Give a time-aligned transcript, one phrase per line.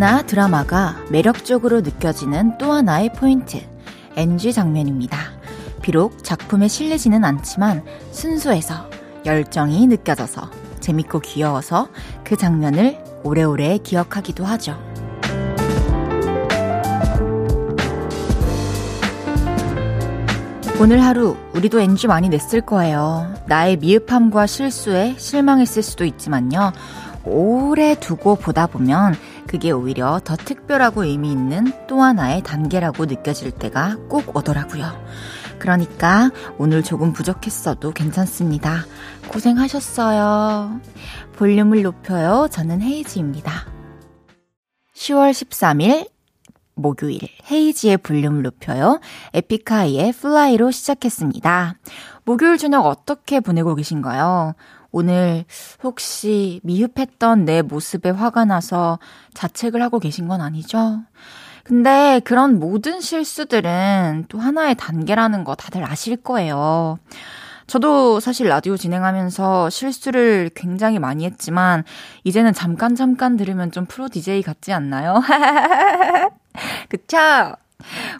[0.00, 3.60] 영화나 드라마가 매력적으로 느껴지는 또 하나의 포인트,
[4.16, 5.18] NG 장면입니다.
[5.82, 8.88] 비록 작품에 실리지는 않지만 순수해서
[9.26, 10.50] 열정이 느껴져서
[10.80, 11.88] 재밌고 귀여워서
[12.24, 14.82] 그 장면을 오래오래 기억하기도 하죠.
[20.80, 23.34] 오늘 하루 우리도 NG 많이 냈을 거예요.
[23.48, 26.72] 나의 미흡함과 실수에 실망했을 수도 있지만요.
[27.22, 29.14] 오래 두고 보다 보면
[29.50, 34.84] 그게 오히려 더 특별하고 의미 있는 또 하나의 단계라고 느껴질 때가 꼭 오더라고요.
[35.58, 38.84] 그러니까 오늘 조금 부족했어도 괜찮습니다.
[39.26, 40.80] 고생하셨어요.
[41.32, 42.46] 볼륨을 높여요.
[42.48, 43.66] 저는 헤이즈입니다.
[44.94, 46.08] 10월 13일
[46.76, 47.18] 목요일
[47.50, 49.00] 헤이즈의 볼륨을 높여요.
[49.34, 51.74] 에픽하이의 Fly로 시작했습니다.
[52.24, 54.54] 목요일 저녁 어떻게 보내고 계신가요?
[54.92, 55.44] 오늘
[55.82, 58.98] 혹시 미흡했던 내 모습에 화가 나서
[59.34, 61.00] 자책을 하고 계신 건 아니죠?
[61.64, 66.98] 근데 그런 모든 실수들은 또 하나의 단계라는 거 다들 아실 거예요.
[67.68, 71.84] 저도 사실 라디오 진행하면서 실수를 굉장히 많이 했지만,
[72.24, 75.22] 이제는 잠깐 잠깐 들으면 좀 프로 DJ 같지 않나요?
[76.90, 77.16] 그쵸?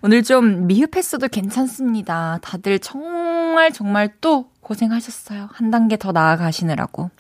[0.02, 2.38] 오늘 좀 미흡했어도 괜찮습니다.
[2.42, 5.48] 다들 정말 정말 또 고생하셨어요.
[5.52, 7.10] 한 단계 더 나아가시느라고.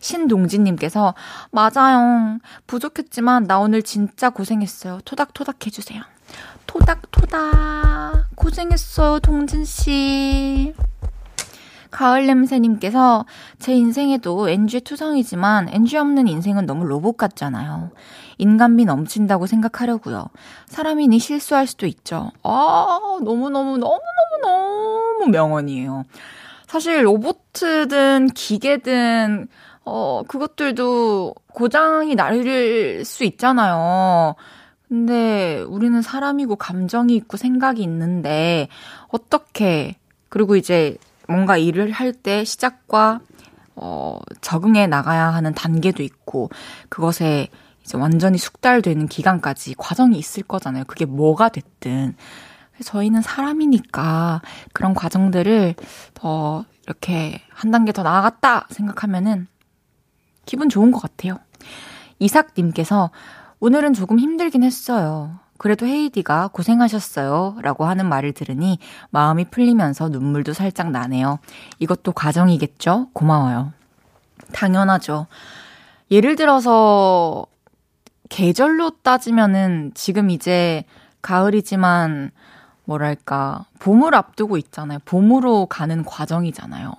[0.00, 1.14] 신동진님께서,
[1.50, 2.38] 맞아요.
[2.66, 4.98] 부족했지만 나 오늘 진짜 고생했어요.
[5.06, 6.02] 토닥토닥 해주세요.
[6.66, 8.26] 토닥토닥.
[8.36, 10.74] 고생했어요, 동진씨.
[11.90, 13.24] 가을 냄새님께서
[13.58, 17.92] 제 인생에도 NG 투성이지만 NG 없는 인생은 너무 로봇 같잖아요.
[18.36, 20.26] 인간미 넘친다고 생각하려고요.
[20.66, 22.30] 사람이니 실수할 수도 있죠.
[22.42, 24.00] 아, 너무너무, 너무너무
[24.42, 26.04] 너무 명언이에요.
[26.74, 29.46] 사실 로봇든 기계든,
[29.84, 32.34] 어, 그것들도 고장이 날
[33.04, 34.34] 수 있잖아요.
[34.88, 38.66] 근데 우리는 사람이고 감정이 있고 생각이 있는데,
[39.06, 39.94] 어떻게,
[40.28, 40.96] 그리고 이제
[41.28, 43.20] 뭔가 일을 할 때 시작과
[43.76, 46.50] 어, 적응해 나가야 하는 단계도 있고,
[46.88, 47.46] 그것에
[47.84, 50.84] 이제 완전히 숙달되는 기간까지 과정이 있을 거잖아요.
[50.88, 52.16] 그게 뭐가 됐든.
[52.82, 54.42] 저희는 사람이니까
[54.72, 55.74] 그런 과정들을
[56.14, 59.46] 더 이렇게 한 단계 더 나아갔다 생각하면은
[60.46, 61.38] 기분 좋은 것 같아요.
[62.18, 63.10] 이삭님께서
[63.60, 65.38] 오늘은 조금 힘들긴 했어요.
[65.56, 67.58] 그래도 헤이디가 고생하셨어요.
[67.62, 68.78] 라고 하는 말을 들으니
[69.10, 71.38] 마음이 풀리면서 눈물도 살짝 나네요.
[71.78, 73.08] 이것도 과정이겠죠?
[73.12, 73.72] 고마워요.
[74.52, 75.26] 당연하죠.
[76.10, 77.46] 예를 들어서
[78.28, 80.84] 계절로 따지면은 지금 이제
[81.22, 82.32] 가을이지만
[82.84, 84.98] 뭐랄까, 봄을 앞두고 있잖아요.
[85.04, 86.92] 봄으로 가는 과정이잖아요.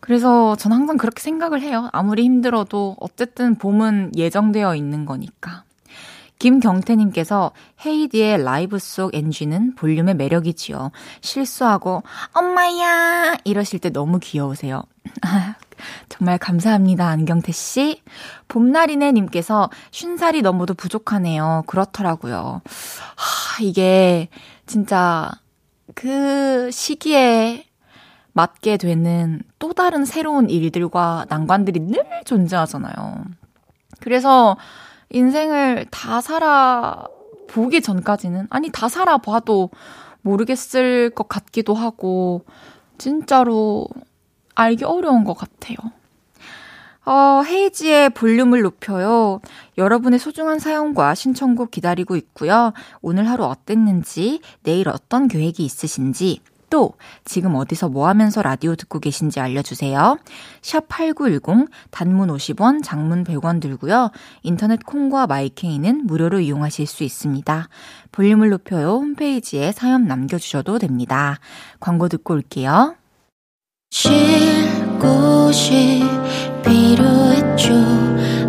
[0.00, 1.88] 그래서 전 항상 그렇게 생각을 해요.
[1.92, 5.64] 아무리 힘들어도 어쨌든 봄은 예정되어 있는 거니까.
[6.38, 7.52] 김경태님께서
[7.86, 10.90] 헤이디의 라이브 속 NG는 볼륨의 매력이지요.
[11.22, 12.02] 실수하고
[12.34, 14.82] 엄마야 이러실 때 너무 귀여우세요.
[16.10, 18.02] 정말 감사합니다, 안경태 씨.
[18.48, 21.64] 봄날이네 님께서 쉰살이 넘어도 부족하네요.
[21.66, 22.60] 그렇더라고요.
[23.16, 24.28] 하, 이게
[24.66, 25.30] 진짜
[25.94, 27.66] 그 시기에
[28.32, 33.24] 맞게 되는 또 다른 새로운 일들과 난관들이 늘 존재하잖아요.
[34.00, 34.56] 그래서
[35.10, 37.06] 인생을 다 살아
[37.48, 39.70] 보기 전까지는, 아니, 다 살아봐도
[40.22, 42.44] 모르겠을 것 같기도 하고,
[42.98, 43.86] 진짜로
[44.54, 45.76] 알기 어려운 것 같아요.
[47.06, 49.40] 어, 헤이지의 볼륨을 높여요.
[49.76, 52.72] 여러분의 소중한 사연과 신청곡 기다리고 있고요.
[53.02, 56.94] 오늘 하루 어땠는지, 내일 어떤 계획이 있으신지, 또
[57.24, 60.18] 지금 어디서 뭐 하면서 라디오 듣고 계신지 알려주세요.
[60.60, 64.10] 샵 8910 단문 50원, 장문 100원 들고요.
[64.42, 67.68] 인터넷 콩과 마이케이는 무료로 이용하실 수 있습니다.
[68.10, 71.38] 볼륨을 높여요 홈페이지에 사연 남겨주셔도 됩니다.
[71.78, 72.96] 광고 듣고 올게요.
[73.92, 74.10] 쉴
[74.98, 76.02] 곳이
[76.64, 77.74] 필요했죠.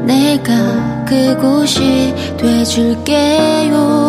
[0.05, 4.05] 내가 그곳이 돼줄게요.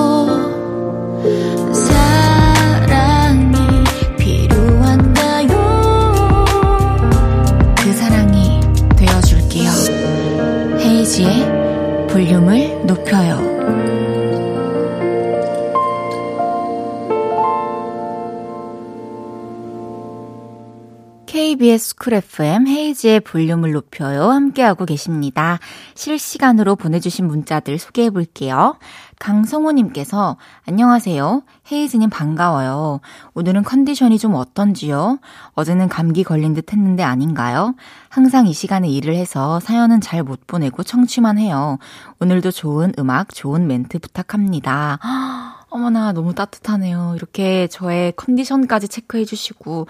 [11.17, 13.26] 이은지의 볼륨을 높여요.
[21.47, 24.31] KBS 쿨 FM 헤이지의 볼륨을 높여요.
[24.33, 25.61] 함께하고 계십니다.
[25.95, 28.77] 실시간으로 보내주신 문자들 소개해 볼게요.
[29.21, 31.45] 강성호님께서 안녕하세요.
[31.71, 32.99] 헤이즈님 반가워요.
[33.35, 35.21] 오늘은 컨디션이 좀 어떤지요?
[35.53, 37.77] 어제는 감기 걸린 듯 했는데 아닌가요?
[38.09, 41.79] 항상 이 시간에 일을 해서 사연은 잘 못 보내고 청취만 해요.
[42.19, 44.99] 오늘도 좋은 음악, 좋은 멘트 부탁합니다.
[45.69, 47.15] 어머나, 너무 따뜻하네요.
[47.17, 49.87] 이렇게 저의 컨디션까지 체크해 주시고.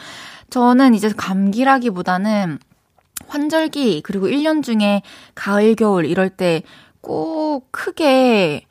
[0.51, 2.59] 저는 이제 감기라기보다는
[3.29, 5.03] 환절기, 그리고 1년 중에
[5.35, 6.63] 가을, 겨울 이럴 때
[7.07, 8.67] 꼭 크게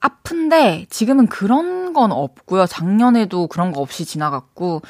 [0.00, 2.66] 아픈데 지금은 그런 건 없고요.
[2.66, 4.82] 작년에도 그런 거 없이 지나갔고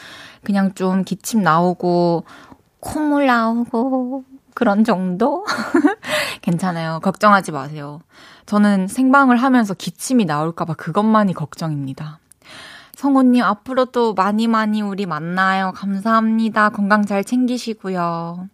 [0.43, 2.25] 그냥 좀 기침 나오고
[2.81, 4.25] 콧물 나오고
[4.55, 5.45] 그런 정도?
[6.43, 6.99] 괜찮아요.
[7.01, 8.01] 걱정하지 마세요.
[8.50, 12.19] 저는 생방을 하면서 기침이 나올까봐 그것만이 걱정입니다.
[12.97, 15.70] 성우님, 앞으로도 많이 많이 우리 만나요.
[15.76, 16.70] 감사합니다.
[16.70, 18.49] 건강 잘 챙기시고요.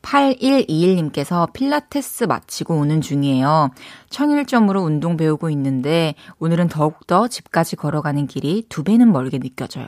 [0.00, 3.68] 8121님께서 필라테스 마치고 오는 중이에요.
[4.08, 9.86] 청일점으로 운동 배우고 있는데 오늘은 더욱더 집까지 걸어가는 길이 두 배는 멀게 느껴져요.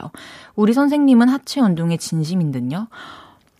[0.55, 2.89] 우리 선생님은 하체 운동에 진심인 듯요.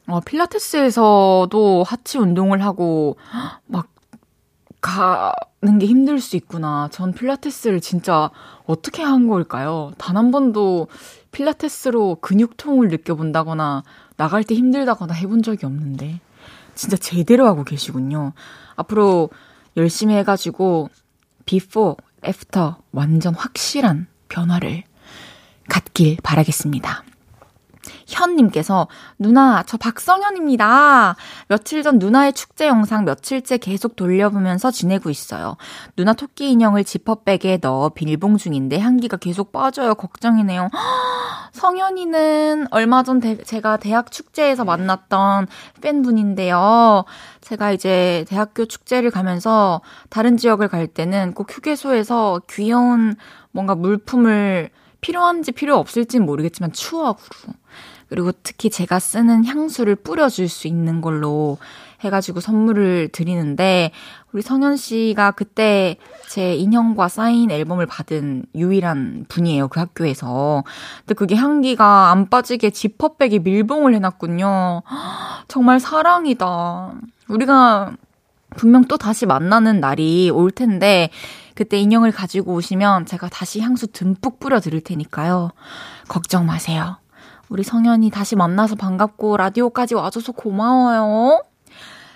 [0.06, 3.18] 어, 필라테스에서도 하체 운동을 하고
[3.66, 3.88] 막
[4.82, 5.32] 가
[5.64, 6.90] 는게 힘들 수 있구나.
[6.92, 8.32] 전 필라테스를 진짜
[8.66, 9.92] 어떻게 한 걸까요?
[9.98, 10.88] 단 한 번도
[11.32, 13.84] 필라테스로 근육통을 느껴본다거나
[14.18, 16.20] 나갈 때 힘들다거나 해본 적이 없는데.
[16.74, 18.34] 진짜 제대로 하고 계시군요.
[18.76, 19.30] 앞으로
[19.78, 20.90] 열심히 해가지고
[21.46, 24.84] before, after 완전 확실한 변화를
[25.70, 27.04] 갖길 바라겠습니다.
[28.08, 28.88] 현님께서
[29.18, 31.16] 누나 저 박성현입니다.
[31.48, 35.58] 며칠 전 누나의 축제 영상 며칠째 계속 돌려보면서 지내고 있어요.
[35.96, 39.96] 누나 토끼 인형을 지퍼백에 넣어 빌봉 중인데 향기가 계속 빠져요.
[39.96, 40.70] 걱정이네요.
[41.54, 45.48] 성현이는 얼마 전 대, 제가 대학 축제에서 만났던
[45.82, 47.04] 팬분인데요.
[47.42, 53.16] 제가 이제 대학교 축제를 가면서 다른 지역을 갈 때는 꼭 휴게소에서 귀여운
[53.52, 54.70] 뭔가 물품을
[55.02, 57.54] 필요한지 필요 없을지는 모르겠지만 추억으로
[58.12, 61.58] 그리고 특히 제가 쓰는 향수를 뿌려줄 수 있는 걸로
[62.02, 63.92] 해가지고 선물을 드리는데,
[64.34, 65.96] 우리 성현 씨가 그때
[66.28, 70.66] 제 인형과 사인 앨범을 받은 유일한 분이에요, 그 학교에서.
[71.00, 74.82] 근데 그게 향기가 안 빠지게 지퍼백에 밀봉을 해놨군요.
[75.48, 76.94] 정말 사랑이다.
[77.30, 77.96] 우리가
[78.58, 81.12] 분명 또 다시 만나는 날이 올 텐데,
[81.56, 85.52] 그때 인형을 가지고 오시면 제가 다시 향수 듬뿍 뿌려 드릴 테니까요.
[86.08, 86.98] 걱정 마세요.
[87.50, 91.44] 우리 성현이 다시 만나서 반갑고 라디오까지 와줘서 고마워요.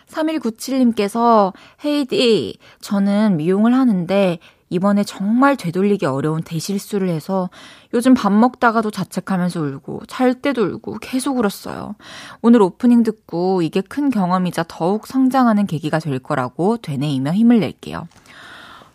[0.08, 1.54] 3197님께서
[1.84, 4.40] 헤이디, 저는 미용을 하는데
[4.70, 7.50] 이번에 정말 되돌리기 어려운 대실수를 해서
[7.94, 11.96] 요즘 밥 먹다가도 자책하면서 울고 잘 때도 울고 계속 울었어요.
[12.42, 18.08] 오늘 오프닝 듣고 이게 큰 경험이자 더욱 성장하는 계기가 될 거라고 되뇌이며 힘을 낼게요.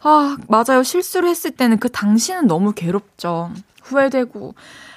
[0.02, 0.82] 아, 맞아요.
[0.82, 3.52] 실수를 했을 때는 그 당시는 너무 괴롭죠.
[3.82, 4.54] 후회되고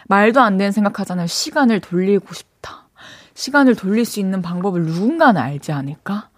[0.08, 1.28] 말도 안 되는 생각하잖아요.
[1.28, 2.88] 시간을 돌리고 싶다.
[3.34, 6.30] 시간을 돌릴 수 있는 방법을 누군가는 알지 않을까?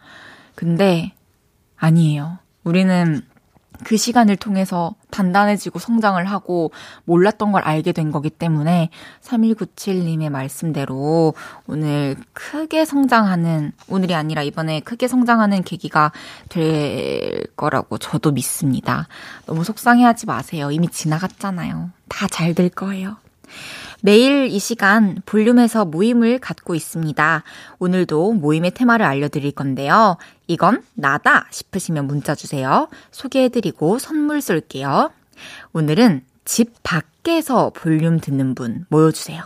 [0.55, 1.13] 근데
[1.77, 2.39] 아니에요.
[2.63, 3.21] 우리는
[3.85, 6.71] 그 시간을 통해서 단단해지고 성장을 하고
[7.05, 8.89] 몰랐던 걸 알게 된 거기 때문에
[9.21, 11.35] 3197님의 말씀대로
[11.67, 16.11] 오늘 크게 성장하는, 오늘이 아니라 이번에 크게 성장하는 계기가
[16.49, 19.07] 될 거라고 저도 믿습니다.
[19.45, 20.71] 너무 속상해 하지 마세요.
[20.71, 21.91] 이미 지나갔잖아요.
[22.09, 23.17] 다 잘 될 거예요.
[24.01, 27.43] 매일 이 시간 볼륨에서 모임을 갖고 있습니다.
[27.79, 30.17] 오늘도 모임의 테마를 알려드릴 건데요.
[30.47, 32.87] 이건 나다 싶으시면 문자 주세요.
[33.11, 35.11] 소개해드리고 선물 쏠게요.
[35.73, 39.41] 오늘은 집 밖에서 볼륨 듣는 분 모여주세요.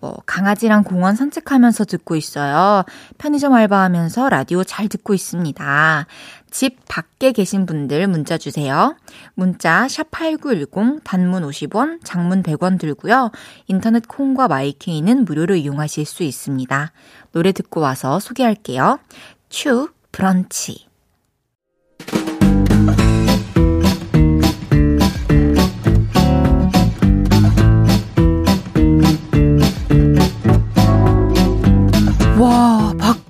[0.00, 2.84] 뭐 강아지랑 공원 산책하면서 듣고 있어요.
[3.16, 6.06] 편의점 알바하면서 라디오 잘 듣고 있습니다.
[6.54, 8.94] 집 밖에 계신 분들 문자 주세요.
[9.34, 13.32] 문자 샵8910 단문 50원, 장문 100원 들고요.
[13.66, 16.92] 인터넷 콩과 마이케이는 무료로 이용하실 수 있습니다.
[17.32, 19.00] 노래 듣고 와서 소개할게요.
[19.48, 20.86] 추 브런치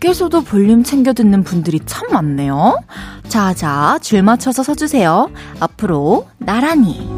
[0.05, 2.79] 밖에서도 볼륨 챙겨 듣는 분들이 참 많네요.
[3.27, 5.31] 자 자, 줄 맞춰서 서주세요.
[5.61, 7.09] 앞으로 나란히.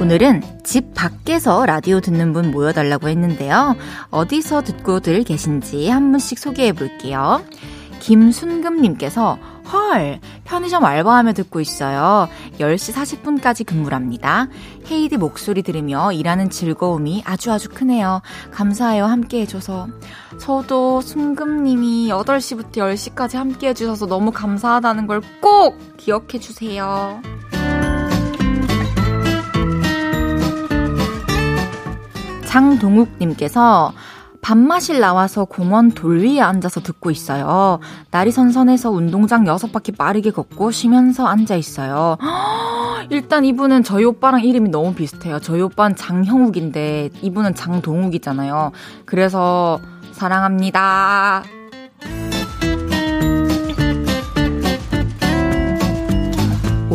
[0.00, 3.76] 오늘은 집 밖에서 라디오 듣는 분 모여달라고 했는데요.
[4.08, 7.42] 어디서 듣고들 계신지 한 분씩 소개해 볼게요.
[8.00, 9.38] 김순금님께서
[9.72, 12.28] 헐, 편의점 알바하며 듣고 있어요.
[12.60, 14.46] 10시 40분까지 근무랍니다.
[14.90, 18.22] 헤이디 목소리 들으며 일하는 즐거움이 아주 아주 크네요.
[18.52, 19.06] 감사해요.
[19.06, 19.88] 함께 해줘서.
[20.38, 27.20] 저도 순금님이 8시부터 10시까지 함께 해주셔서 너무 감사하다는 걸 꼭 기억해 주세요.
[32.46, 33.92] 장동욱님께서
[34.46, 37.80] 밥마실 나와서 공원 돌 위에 앉아서 듣고 있어요.
[38.12, 42.16] 날이 선선해서 운동장 여섯 바퀴 빠르게 걷고 쉬면서 앉아 있어요.
[43.10, 45.40] 일단 이분은 저희 오빠랑 이름이 너무 비슷해요.
[45.40, 48.70] 저희 오빠는 장형욱인데 이분은 장동욱이잖아요.
[49.04, 49.80] 그래서
[50.12, 51.42] 사랑합니다.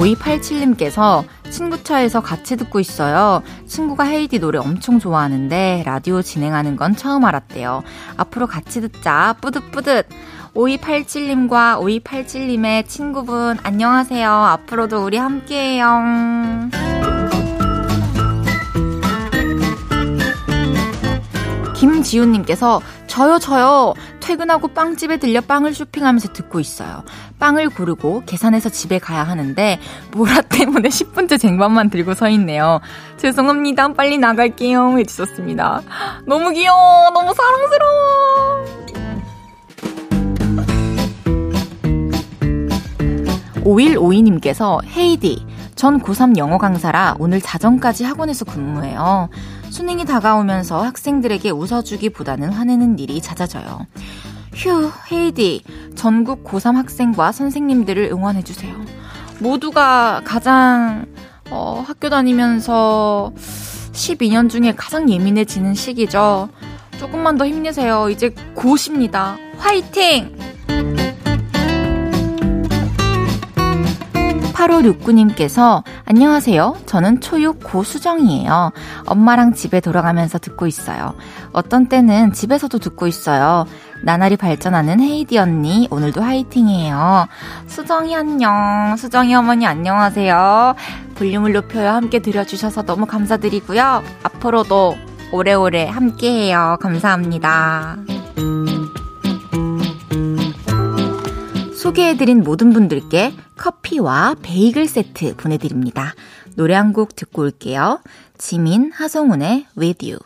[0.02, 3.44] 5287님께서 친구 차에서 같이 듣고 있어요.
[3.68, 7.84] 친구가 헤이디 노래 엄청 좋아하는데 라디오 진행하는 건 처음 알았대요.
[8.18, 9.36] 앞으로 같이 듣자.
[9.42, 10.08] 뿌듯뿌듯.
[10.56, 14.30] 5287님과 5287님의 친구분 안녕하세요.
[14.30, 16.70] 앞으로도 우리 함께해요.
[21.76, 23.94] 김지훈님께서 저요 저요
[24.32, 27.04] 퇴근하고 빵집에 들려 빵을 쇼핑하면서 듣고 있어요.
[27.38, 29.78] 빵을 고르고 계산해서 집에 가야 하는데
[30.12, 32.80] 보라 때문에 10분째 쟁반만 들고 서 있네요.
[33.18, 33.90] 죄송합니다.
[33.90, 34.98] 빨리 나갈게요.
[35.00, 35.82] 해주셨습니다.
[36.26, 37.10] 너무 귀여워.
[37.10, 38.66] 너무 사랑스러워.
[43.66, 45.46] 5152님께서 헤이디
[45.76, 49.30] 전 고3 영어 강사라 오늘 자정까지 학원에서 근무해요.
[49.72, 53.88] 수능이 다가오면서 학생들에게 웃어주기보다는 화내는 일이 잦아져요.
[54.54, 55.64] 휴, 헤이디.
[55.96, 58.76] 전국 고3 학생과 선생님들을 응원해주세요.
[59.40, 61.06] 모두가 가장,
[61.50, 63.32] 어, 학교 다니면서
[63.94, 66.50] 12년 중에 가장 예민해지는 시기죠.
[67.00, 68.10] 조금만 더 힘내세요.
[68.10, 69.38] 이제 고십니다.
[69.58, 70.38] 화이팅!
[74.62, 76.78] 8569님께서 안녕하세요.
[76.86, 78.72] 저는 초육 고수정이에요.
[79.08, 81.16] 엄마랑 집에 돌아가면서 듣고 있어요.
[81.52, 83.66] 어떤 때는 집에서도 듣고 있어요.
[84.04, 87.28] 나날이 발전하는 헤이디 언니, 오늘도 화이팅이에요.
[87.68, 88.96] 수정이 안녕.
[88.98, 90.76] 수정이 어머니 안녕하세요.
[91.16, 91.90] 볼륨을 높여요.
[91.90, 94.04] 함께 들려주셔서 너무 감사드리고요.
[94.24, 94.96] 앞으로도
[95.32, 96.78] 오래오래 함께해요.
[96.82, 97.98] 감사합니다.
[101.82, 106.14] 소개해드린 모든 분들께 커피와 베이글 세트 보내드립니다.
[106.56, 108.00] 노래 한 곡 듣고 올게요.
[108.38, 110.20] 지민 하성운의 With You.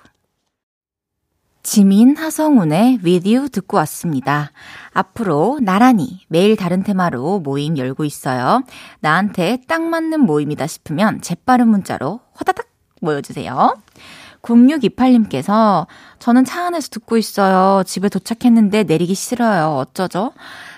[1.64, 4.52] 지민 하성운의 With You 듣고 왔습니다.
[4.92, 8.62] 앞으로 나란히 매일 다른 테마로 모임 열고 있어요.
[9.00, 12.68] 나한테 딱 맞는 모임이다 싶으면 재빠른 문자로 호다닥
[13.00, 13.78] 모여주세요.
[14.42, 15.88] 0628님께서
[16.20, 17.84] 저는 차 안에서 듣고 있어요.
[17.84, 19.78] 집에 도착했는데 내리기 싫어요.
[19.78, 20.34] 어쩌죠?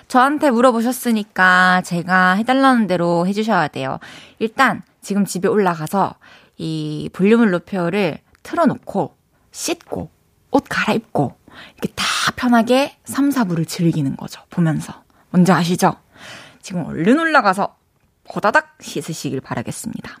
[0.08, 3.98] 저한테 물어보셨으니까 제가 해달라는 대로 해주셔야 돼요.
[4.38, 6.14] 일단 지금 집에 올라가서
[6.56, 9.14] 이 볼륨을 높여를 틀어놓고
[9.52, 10.10] 씻고
[10.50, 11.36] 옷 갈아입고
[11.76, 12.04] 이렇게 다
[12.36, 14.42] 편하게 3, 4부를 즐기는 거죠.
[14.50, 15.02] 보면서.
[15.30, 15.94] 뭔지 아시죠?
[16.62, 17.76] 지금 얼른 올라가서
[18.34, 20.16] 호다닥 씻으시길 바라겠습니다.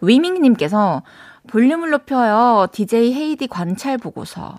[0.00, 1.02] 위밍님께서
[1.48, 2.68] 볼륨을 높여요.
[2.72, 4.58] DJ 헤이디 관찰 보고서.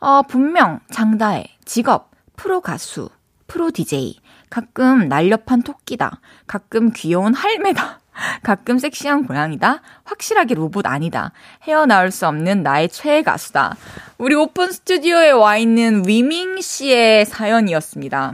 [0.00, 3.08] 어, 분명 장다혜, 직업, 프로 가수,
[3.54, 4.16] 프로 DJ,
[4.50, 6.18] 가끔 날렵한 토끼다,
[6.48, 8.00] 가끔 귀여운 할매다,
[8.42, 11.30] 가끔 섹시한 고양이다, 확실하게 로봇 아니다,
[11.62, 13.76] 헤어나올 수 없는 나의 최애 가수다.
[14.18, 18.32] 우리 오픈 스튜디오에 와 있는 위밍 씨의 사연이었습니다.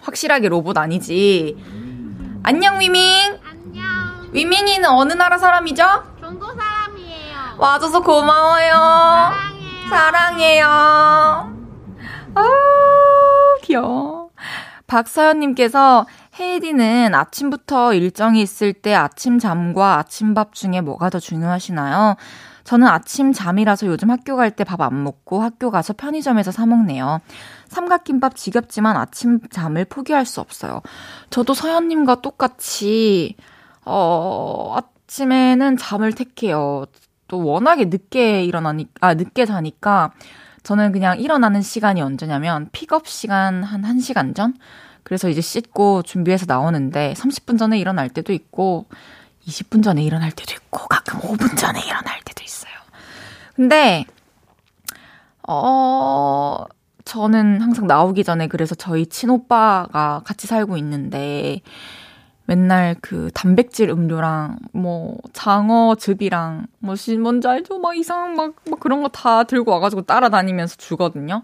[0.00, 1.54] 확실하게 로봇 아니지.
[2.42, 3.38] 안녕 위밍.
[3.46, 4.30] 안녕.
[4.32, 5.84] 위밍이는 어느 나라 사람이죠?
[6.20, 7.36] 중국 사람이에요.
[7.58, 8.72] 와줘서 고마워요.
[9.90, 9.90] 사랑해요.
[9.90, 10.66] 사랑해요.
[12.34, 12.42] 아,
[13.62, 14.27] 귀여워.
[14.88, 16.06] 박서연님께서
[16.40, 22.16] 헤이디는 아침부터 일정이 있을 때 아침 잠과 아침밥 중에 뭐가 더 중요하시나요?
[22.64, 27.20] 저는 아침 잠이라서 요즘 학교 갈 때 밥 안 먹고 학교 가서 편의점에서 사 먹네요.
[27.68, 30.80] 삼각김밥 지겹지만 아침 잠을 포기할 수 없어요.
[31.30, 33.36] 저도 서연님과 똑같이
[33.84, 34.76] 어
[35.06, 36.84] 아침에는 잠을 택해요.
[37.28, 40.12] 또 워낙에 늦게 일어나니 아 늦게 자니까
[40.62, 44.54] 저는 그냥 일어나는 시간이 언제냐면 픽업 시간 한 1시간 전?
[45.02, 48.86] 그래서 이제 씻고 준비해서 나오는데 30분 전에 일어날 때도 있고
[49.46, 52.72] 20분 전에 일어날 때도 있고 가끔 5분 전에 일어날 때도 있어요.
[53.54, 54.04] 근데
[55.46, 56.64] 어
[57.06, 61.62] 저는 항상 나오기 전에 그래서 저희 친오빠가 같이 살고 있는데
[62.48, 67.78] 맨날 그 단백질 음료랑 뭐 장어 즙이랑 뭐 뭔지 알죠?
[67.78, 71.42] 막 이상한 막, 막 그런 거 다 들고 와가지고 따라다니면서 주거든요.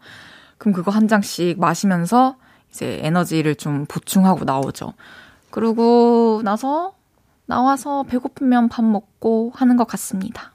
[0.56, 2.36] 그럼 그거 한 장씩 마시면서
[2.70, 4.94] 이제 에너지를 좀 보충하고 나오죠.
[5.50, 6.94] 그러고 나서
[7.44, 10.53] 나와서 배고프면 밥 먹고 하는 것 같습니다.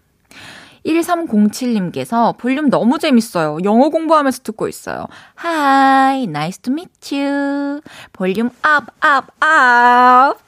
[0.90, 3.58] 1307님께서 볼륨 너무 재밌어요.
[3.64, 5.06] 영어 공부하면서 듣고 있어요.
[5.44, 7.82] Hi, nice to meet you.
[8.14, 10.44] 볼륨 up, up, up.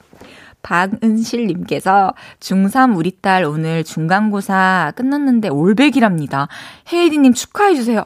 [0.62, 6.48] 박은실님께서 중3 우리 딸 오늘 중간고사 끝났는데 올백이랍니다.
[6.92, 8.04] 헤이디님 축하해주세요.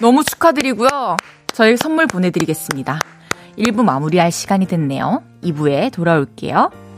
[0.00, 1.16] 너무 축하드리고요.
[1.52, 3.00] 저희 선물 보내드리겠습니다.
[3.58, 5.22] 1부 마무리할 시간이 됐네요.
[5.42, 6.89] 2부에 돌아올게요.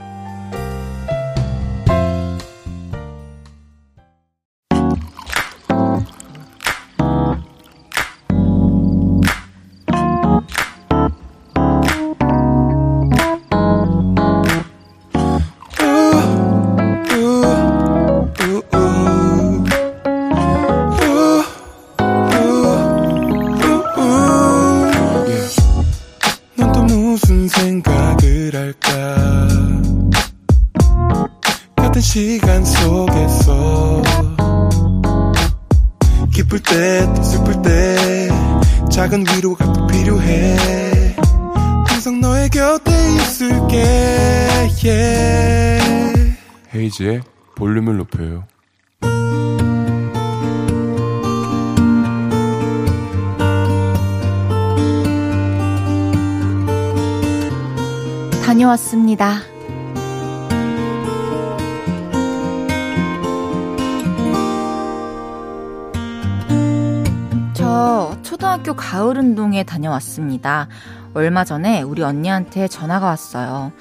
[69.62, 70.69] 가을 운동에 다녀왔습니다.
[71.14, 73.73] 얼마 전에 우리 언니한테 전화가 왔어요.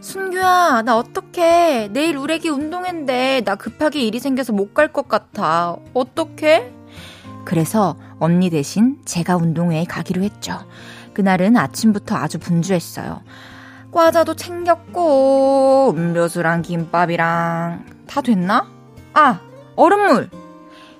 [0.00, 1.88] 순규야, 나 어떡해.
[1.92, 5.76] 내일 우레기 운동회인데 나 급하게 일이 생겨서 못 갈 것 같아.
[5.94, 6.72] 어떡해?
[7.44, 10.58] 그래서 언니 대신 제가 운동회에 가기로 했죠.
[11.14, 13.20] 그날은 아침부터 아주 분주했어요.
[13.92, 18.66] 과자도 챙겼고, 음료수랑 김밥이랑 다 됐나?
[19.14, 19.40] 아,
[19.76, 20.28] 얼음물!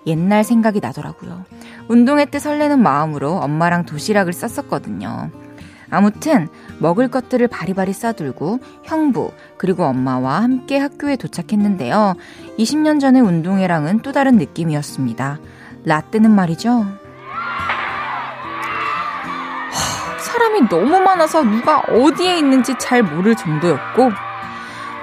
[0.06, 1.44] 옛날 생각이 나더라고요.
[1.88, 5.30] 운동회 때 설레는 마음으로 엄마랑 도시락을 쌌었거든요.
[5.90, 12.14] 아무튼 먹을 것들을 바리바리 싸들고 형부 그리고 엄마와 함께 학교에 도착했는데요.
[12.58, 15.38] 20년 전의 운동회랑은 또 다른 느낌이었습니다.
[15.84, 16.86] 라떼는 말이죠.
[20.20, 24.10] 사람이 너무 많아서 누가 어디에 있는지 잘 모를 정도였고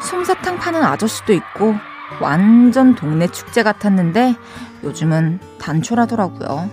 [0.01, 1.75] 솜사탕 파는 아저씨도 있고
[2.19, 4.35] 완전 동네 축제 같았는데
[4.83, 6.69] 요즘은 단촐하더라고요.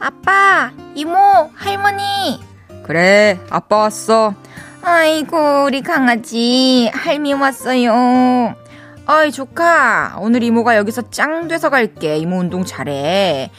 [0.00, 1.16] 아빠, 이모,
[1.54, 2.40] 할머니
[2.82, 4.34] 그래, 아빠 왔어.
[4.82, 8.56] 아이고, 우리 강아지, 할미 왔어요.
[9.06, 12.16] 아이, 조카, 오늘 이모가 여기서 짱 돼서 갈게.
[12.16, 13.50] 이모 운동 잘해.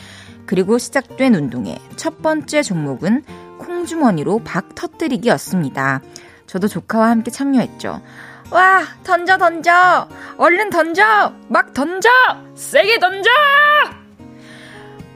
[0.46, 3.24] 그리고 시작된 운동의 첫 번째 종목은
[3.60, 6.02] 콩주머니로 박 터뜨리기였습니다.
[6.48, 8.02] 저도 조카와 함께 참여했죠.
[8.54, 10.08] 와, 던져, 던져!
[10.38, 11.34] 얼른 던져!
[11.48, 12.08] 막 던져!
[12.54, 13.32] 세게 던져!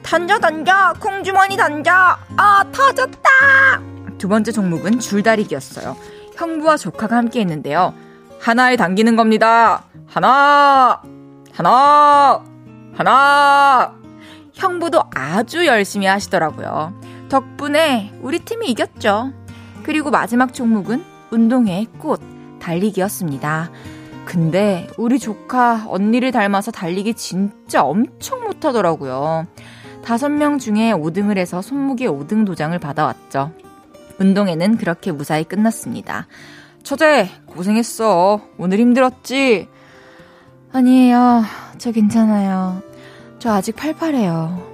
[0.02, 0.94] 던져, 던져!
[1.00, 1.92] 콩주머니 던져!
[2.36, 3.30] 아, 터졌다!
[4.18, 5.96] 두 번째 종목은 줄다리기였어요.
[6.36, 7.94] 형부와 조카가 함께 했는데요.
[8.40, 9.84] 하나에 당기는 겁니다.
[10.08, 11.04] 하나,
[11.54, 12.44] 하나,
[12.96, 13.94] 하나.
[14.54, 17.00] 형부도 아주 열심히 하시더라고요.
[17.30, 19.32] 덕분에 우리 팀이 이겼죠.
[19.84, 22.20] 그리고 마지막 종목은 운동회 꽃,
[22.60, 23.72] 달리기였습니다.
[24.26, 29.48] 근데 우리 조카 언니를 닮아서 달리기 진짜 엄청 못하더라고요.
[30.04, 33.52] 다섯 명 중에 5등을 해서 손목에 5등 도장을 받아왔죠.
[34.20, 36.28] 운동회는 그렇게 무사히 끝났습니다.
[36.84, 38.42] 처제, 고생했어.
[38.58, 39.68] 오늘 힘들었지?
[40.72, 41.44] 아니에요.
[41.78, 42.82] 저 괜찮아요.
[43.40, 44.67] 저 아직 팔팔해요.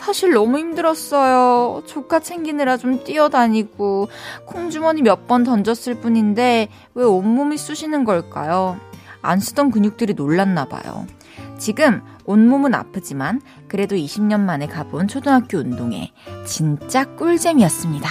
[0.00, 1.82] 사실 너무 힘들었어요.
[1.86, 4.08] 조카 챙기느라 좀 뛰어다니고,
[4.46, 8.78] 콩주머니 몇 번 던졌을 뿐인데, 왜 온몸이 쑤시는 걸까요?
[9.22, 11.06] 안 쓰던 근육들이 놀랐나 봐요.
[11.58, 16.10] 지금 온몸은 아프지만, 그래도 20년 만에 가본 초등학교 운동회,
[16.46, 18.08] 진짜 꿀잼이었습니다.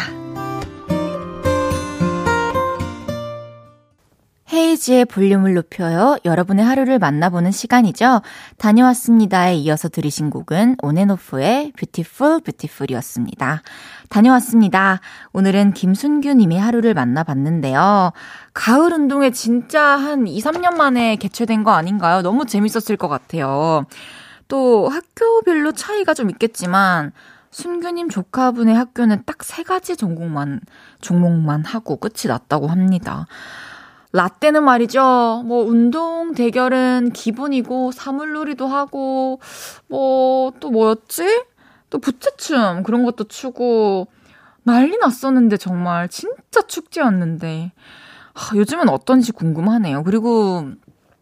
[4.51, 6.17] 헤이지의 볼륨을 높여요.
[6.25, 8.21] 여러분의 하루를 만나보는 시간이죠.
[8.57, 13.61] 다녀왔습니다에 이어서 들으신 곡은 온앤오프의 뷰티풀 뷰티풀이었습니다.
[14.09, 15.01] 다녀왔습니다.
[15.33, 18.11] 오늘은 김순규 님이 하루를 만나봤는데요.
[18.53, 22.23] 가을 운동회 진짜 한 2, 3년 만에 개최된 거 아닌가요?
[22.23, 23.85] 너무 재밌었을 것 같아요.
[24.47, 27.11] 또 학교별로 차이가 좀 있겠지만
[27.51, 30.59] 순규님 조카분의 학교는 딱 세 가지 전공만,
[31.01, 33.25] 종목만 하고 끝이 났다고 합니다.
[34.11, 35.43] 라떼는 말이죠.
[35.45, 39.39] 뭐 운동 대결은 기본이고 사물놀이도 하고
[39.87, 41.45] 뭐 또 뭐였지?
[41.89, 44.07] 또 부채춤 그런 것도 추고
[44.63, 47.71] 난리 났었는데 정말 진짜 축제였는데
[48.33, 50.03] 하, 요즘은 어떤지 궁금하네요.
[50.03, 50.69] 그리고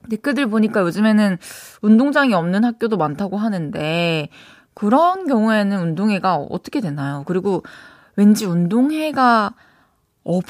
[0.09, 1.37] 댓글들 보니까 요즘에는
[1.81, 4.29] 운동장이 없는 학교도 많다고 하는데
[4.73, 7.23] 그런 경우에는 운동회가 어떻게 되나요?
[7.25, 7.63] 그리고
[8.15, 9.53] 왠지 운동회가
[10.23, 10.45] 없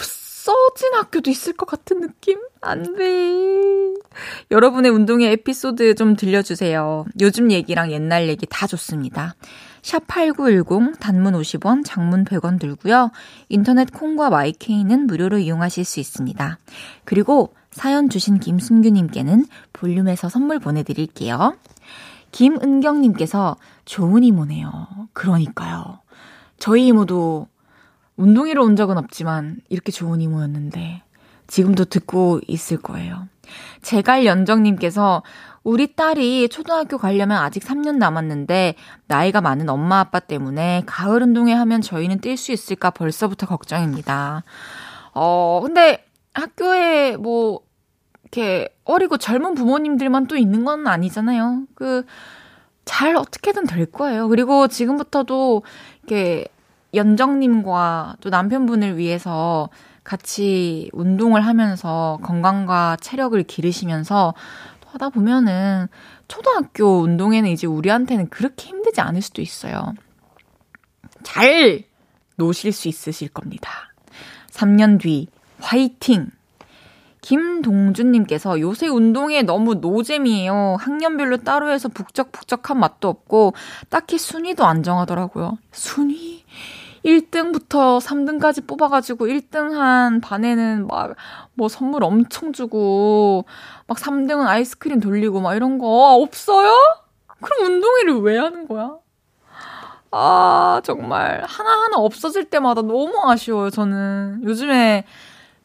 [0.52, 2.40] 어진 학교도 있을 것 같은 느낌?
[2.62, 3.94] 안 돼.
[4.52, 7.06] 여러분의 운동회 에피소드 좀 들려주세요.
[7.20, 9.36] 요즘 얘기랑 옛날 얘기 다 좋습니다.
[9.82, 13.12] 샵8910 단문 50원, 장문 100원 들고요.
[13.50, 16.58] 인터넷 콩과 마이케이는 무료로 이용하실 수 있습니다.
[17.06, 21.56] 그리고 사연 주신 김순규님께는 볼륨에서 선물 보내드릴게요.
[22.32, 23.56] 김은경님께서
[23.86, 24.88] 좋은 이모네요.
[25.14, 26.00] 그러니까요.
[26.60, 27.48] 저희 이모도
[28.18, 31.04] 운동회로 온 적은 없지만 이렇게 좋은 이모였는데
[31.48, 33.28] 지금도 듣고 있을 거예요.
[33.82, 35.24] 제갈 연정님께서
[35.64, 38.76] 우리 딸이 초등학교 가려면 아직 3년 남았는데
[39.08, 44.44] 나이가 많은 엄마 아빠 때문에 가을 운동회 하면 저희는 뛸 수 있을까 벌써부터 걱정입니다.
[45.14, 47.62] 어, 근데 학교에 뭐
[48.24, 51.64] 이렇게 어리고 젊은 부모님들만 또 있는 건 아니잖아요.
[51.76, 52.04] 그
[52.88, 54.28] 잘 어떻게든 될 거예요.
[54.30, 55.62] 그리고 지금부터도
[56.02, 56.48] 이렇게
[56.94, 59.70] 연정님과 또 남편분을 위해서
[60.04, 64.34] 같이 운동을 하면서 건강과 체력을 기르시면서
[64.86, 65.88] 하다 보면은
[66.28, 69.94] 초등학교 운동회는 이제 우리한테는 그렇게 힘들지 않을 수도 있어요.
[71.24, 71.84] 잘
[72.36, 73.72] 노실 수 있으실 겁니다.
[74.52, 75.28] 3년 뒤
[75.60, 76.30] 화이팅!
[77.22, 80.78] 김동준님께서 요새 운동에 너무 노잼이에요.
[80.80, 83.54] 학년별로 따로 해서 북적북적한 맛도 없고
[83.90, 85.58] 딱히 순위도 안 정하더라고요.
[85.74, 86.46] 순위?
[87.08, 91.16] 1등부터 3등까지 뽑아가지고 1등 한 반에는 막
[91.60, 93.46] 뭐 선물 엄청 주고
[93.88, 95.88] 막 3등은 아이스크림 돌리고 막 이런 거
[96.22, 96.72] 없어요?
[97.42, 98.98] 그럼 운동회를 왜 하는 거야?
[100.12, 104.42] 아, 정말 하나하나 없어질 때마다 너무 아쉬워요, 저는.
[104.44, 105.04] 요즘에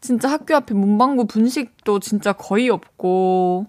[0.00, 3.66] 진짜 학교 앞에 문방구 분식도 진짜 거의 없고,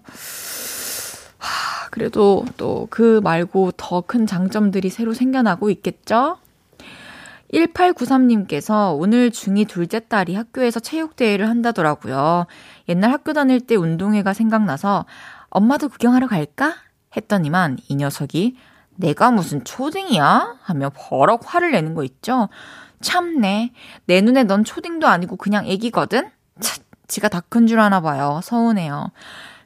[1.38, 6.38] 하, 그래도 또 그 말고 더 큰 장점들이 새로 생겨나고 있겠죠?
[7.54, 12.46] 1893님께서 오늘 중2 둘째 딸이 학교에서 체육대회를 한다더라고요.
[12.88, 15.06] 옛날 학교 다닐 때 운동회가 생각나서
[15.50, 16.74] 엄마도 구경하러 갈까?
[17.16, 18.56] 했더니만 이 녀석이
[18.96, 20.56] 내가 무슨 초딩이야?
[20.62, 22.48] 하며 버럭 화를 내는 거 있죠?
[23.00, 23.72] 참네.
[24.06, 26.30] 내 눈에 넌 초딩도 아니고 그냥 애기거든?
[26.60, 28.40] 차, 지가 다 큰 줄 아나 봐요.
[28.42, 29.10] 서운해요.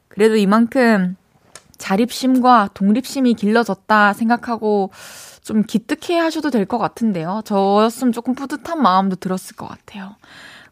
[0.09, 1.15] 그래도 이만큼
[1.77, 4.91] 자립심과 독립심이 길러졌다 생각하고
[5.49, 7.41] 좀 기특해 하셔도 될 것 같은데요.
[7.43, 10.15] 저였으면 조금 뿌듯한 마음도 들었을 것 같아요.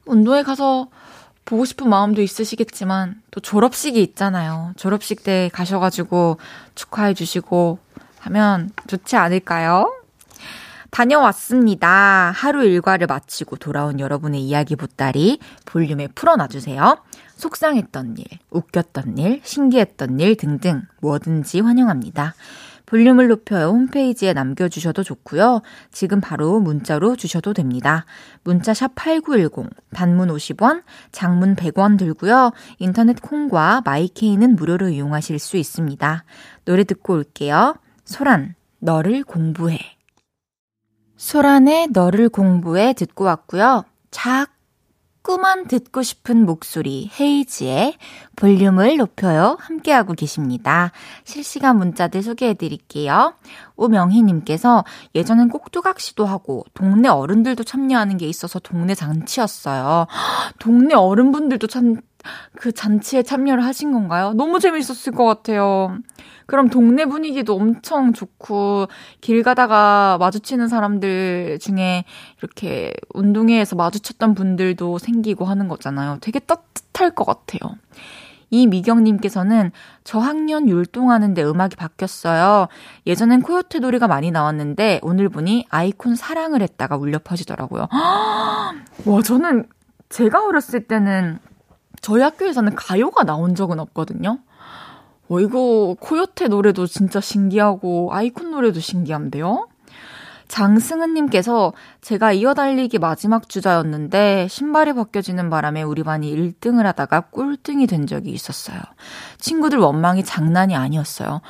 [0.05, 0.89] 운동회 가서
[1.45, 4.73] 보고 싶은 마음도 있으시겠지만 또 졸업식이 있잖아요.
[4.77, 6.37] 졸업식 때 가셔가지고
[6.75, 7.79] 축하해 주시고
[8.19, 9.91] 하면 좋지 않을까요?
[10.91, 12.31] 다녀왔습니다.
[12.35, 16.97] 하루 일과를 마치고 돌아온 여러분의 이야기 보따리 볼륨에 풀어놔주세요.
[17.37, 22.35] 속상했던 일, 웃겼던 일, 신기했던 일 등등 뭐든지 환영합니다.
[22.87, 25.61] 볼륨을 높여요 홈페이지에 남겨주셔도 좋고요.
[25.91, 28.05] 지금 바로 문자로 주셔도 됩니다.
[28.43, 32.51] 문자 샵 8910, 단문 50원, 장문 100원 들고요.
[32.79, 36.23] 인터넷 콩과 마이케이는 무료로 이용하실 수 있습니다.
[36.63, 37.75] 노래 듣고 올게요.
[38.05, 39.77] 소란, 너를 공부해.
[41.17, 43.83] 소란의 너를 공부해 듣고 왔고요.
[44.11, 44.56] 작
[45.27, 47.97] 자꾸만 듣고 싶은 목소리 헤이지의
[48.37, 50.93] 볼륨을 높여요 함께하고 계십니다.
[51.25, 53.33] 실시간 문자들 소개해 드릴게요.
[53.75, 54.85] 오명희님께서
[55.15, 60.07] 예전엔 꼭두각시도 하고 동네 어른들도 참여하는 게 있어서 동네 잔치였어요.
[60.59, 61.97] 동네 어른분들도 참
[62.55, 64.33] 그 잔치에 참여를 하신 건가요?
[64.33, 65.97] 너무 재밌었을 것 같아요.
[66.45, 68.87] 그럼 동네 분위기도 엄청 좋고
[69.21, 72.05] 길 가다가 마주치는 사람들 중에
[72.39, 76.17] 이렇게 운동회에서 마주쳤던 분들도 생기고 하는 거잖아요.
[76.21, 77.75] 되게 따뜻할 것 같아요.
[78.49, 79.71] 이미경님께서는
[80.05, 82.67] 저학년 율동하는데 음악이 바뀌었어요.
[83.05, 87.87] 예전엔 코요태 노래가 많이 나왔는데 오늘 보니 아이콘 사랑을 했다가 울려 퍼지더라고요.
[89.05, 89.67] 와, 저는
[90.09, 91.39] 제가 어렸을 때는
[92.01, 94.39] 저희 학교에서는 가요가 나온 적은 없거든요.
[95.29, 99.67] 어, 이거 코요태 노래도 진짜 신기하고 아이콘 노래도 신기한데요?
[100.47, 108.31] 장승은님께서 제가 이어달리기 마지막 주자였는데 신발이 벗겨지는 바람에 우리 반이 1등을 하다가 꼴등이 된 적이
[108.31, 108.79] 있었어요.
[109.39, 111.41] 친구들 원망이 장난이 아니었어요.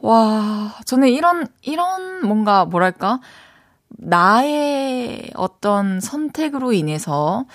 [0.00, 3.18] 와, 저는 이런, 이런 뭔가 뭐랄까,
[3.88, 7.46] 나의 어떤 선택으로 인해서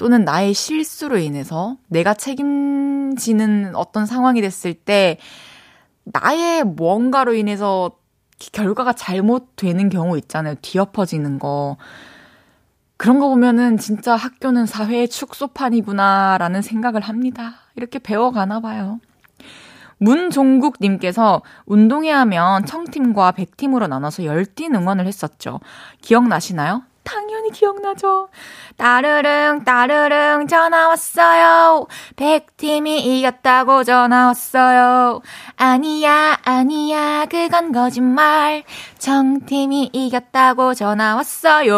[0.00, 5.18] 또는 나의 실수로 인해서 내가 책임지는 어떤 상황이 됐을 때
[6.04, 7.90] 나의 뭔가로 인해서
[8.38, 10.54] 결과가 잘못되는 경우 있잖아요.
[10.62, 11.76] 뒤엎어지는 거.
[12.96, 17.56] 그런 거 보면은 진짜 학교는 사회의 축소판이구나라는 생각을 합니다.
[17.76, 19.00] 이렇게 배워가나 봐요.
[19.98, 25.60] 문종국님께서 운동회 하면 청팀과 백팀으로 나눠서 열띤 응원을 했었죠.
[26.00, 26.84] 기억나시나요?
[27.10, 28.28] 당연히 기억나죠.
[28.76, 31.86] 따르릉, 따르릉, 전화 왔어요.
[32.14, 35.20] 백팀이 이겼다고 전화 왔어요.
[35.56, 38.62] 아니야, 아니야, 그건 거짓말.
[38.98, 41.70] 청팀이 이겼다고 전화 왔어요.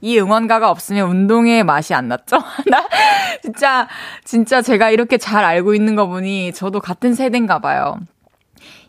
[0.00, 2.36] 이 응원가가 없으면 운동의 맛이 안 났죠?
[2.68, 2.84] 나
[3.40, 3.88] 진짜
[4.24, 7.98] 진짜 제가 이렇게 잘 알고 있는 거 보니 저도 같은 세대인가 봐요.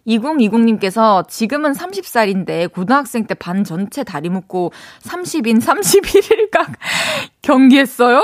[0.07, 4.71] 2020님께서 지금은 30살인데 고등학생 때 반 전체 다리 묶고
[5.03, 6.73] 30인 31일각
[7.41, 8.21] 경기했어요?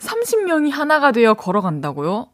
[0.00, 2.28] 30명이 하나가 되어 걸어간다고요?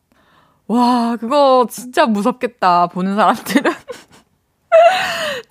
[0.68, 3.72] 와, 그거 진짜 무섭겠다, 보는 사람들은.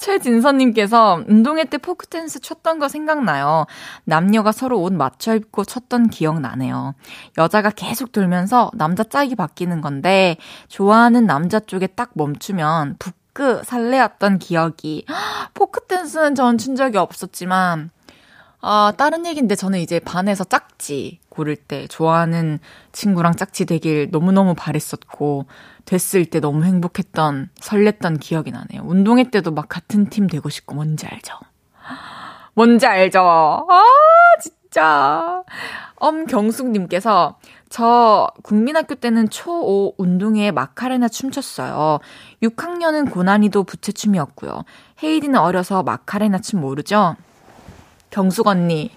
[0.02, 3.66] 최진선님께서 운동회 때 포크댄스 췄던 거 생각나요.
[4.04, 6.96] 남녀가 서로 옷 맞춰 입고 췄던 기억 나네요.
[7.38, 10.38] 여자가 계속 돌면서 남자 짝이 바뀌는 건데,
[10.68, 15.06] 좋아하는 남자 쪽에 딱 멈추면 북끄 설레었던 기억이.
[15.54, 17.92] 포크댄스는 전 춘 적이 없었지만,
[18.62, 22.60] 아, 다른 얘기인데 저는 이제 반에서 짝지 고를 때 좋아하는
[22.92, 25.46] 친구랑 짝지 되길 너무너무 바랬었고,
[25.86, 28.84] 됐을 때 너무 행복했던, 설렜던 기억이 나네요.
[28.84, 31.34] 운동회 때도 막 같은 팀 되고 싶고, 뭔지 알죠?
[32.54, 33.22] 뭔지 알죠?
[33.22, 33.84] 아,
[34.42, 35.44] 진짜.
[35.96, 37.40] 엄경숙님께서,
[37.70, 42.00] 저 국민학교 때는 초5 운동회에 마카레나 춤췄어요.
[42.44, 44.66] 6학년은 고난이도 부채춤이었고요.
[45.02, 47.16] 헤이디는 어려서 마카레나 춤 모르죠?
[48.10, 48.92] 경숙 언니.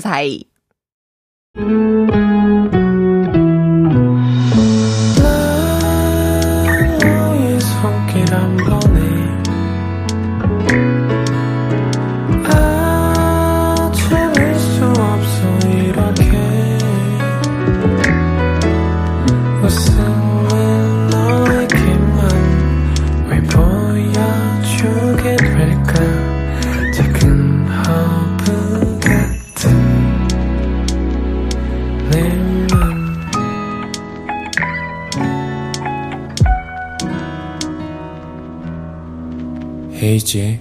[0.00, 0.44] 사이.
[40.10, 40.60] 헤이즈의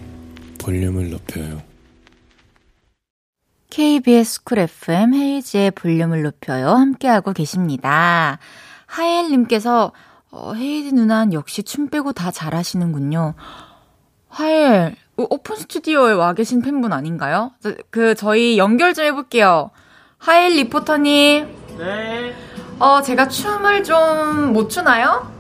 [0.60, 1.64] 볼륨을 높여요.
[3.72, 6.70] KBS Cool FM 헤이즈의 볼륨을 높여요.
[6.70, 8.38] 함께하고 계십니다.
[8.86, 9.92] 하엘님께서,
[10.30, 13.34] 어, 헤이디 누난 역시 춤 빼고 다 잘하시는군요.
[14.30, 17.52] 하엘, 오픈 스튜디오에 와 계신 팬분 아닌가요?
[17.90, 19.72] 그, 저희 연결 좀 해볼게요.
[20.20, 21.48] 하엘 리포터님.
[21.80, 22.36] 네.
[22.78, 25.32] 어, 제가 춤을 좀 못 추나요?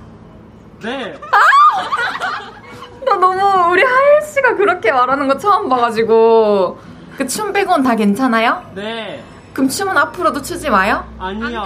[0.81, 1.13] 네.
[1.31, 2.58] 아!
[3.05, 6.79] 나 너무 우리 하일 씨가 그렇게 말하는 거 처음 봐가지고
[7.17, 8.63] 그 춤 빼곤 다 괜찮아요?
[8.75, 9.23] 네.
[9.53, 11.05] 그럼 춤은 앞으로도 추지 마요?
[11.19, 11.63] 아니요.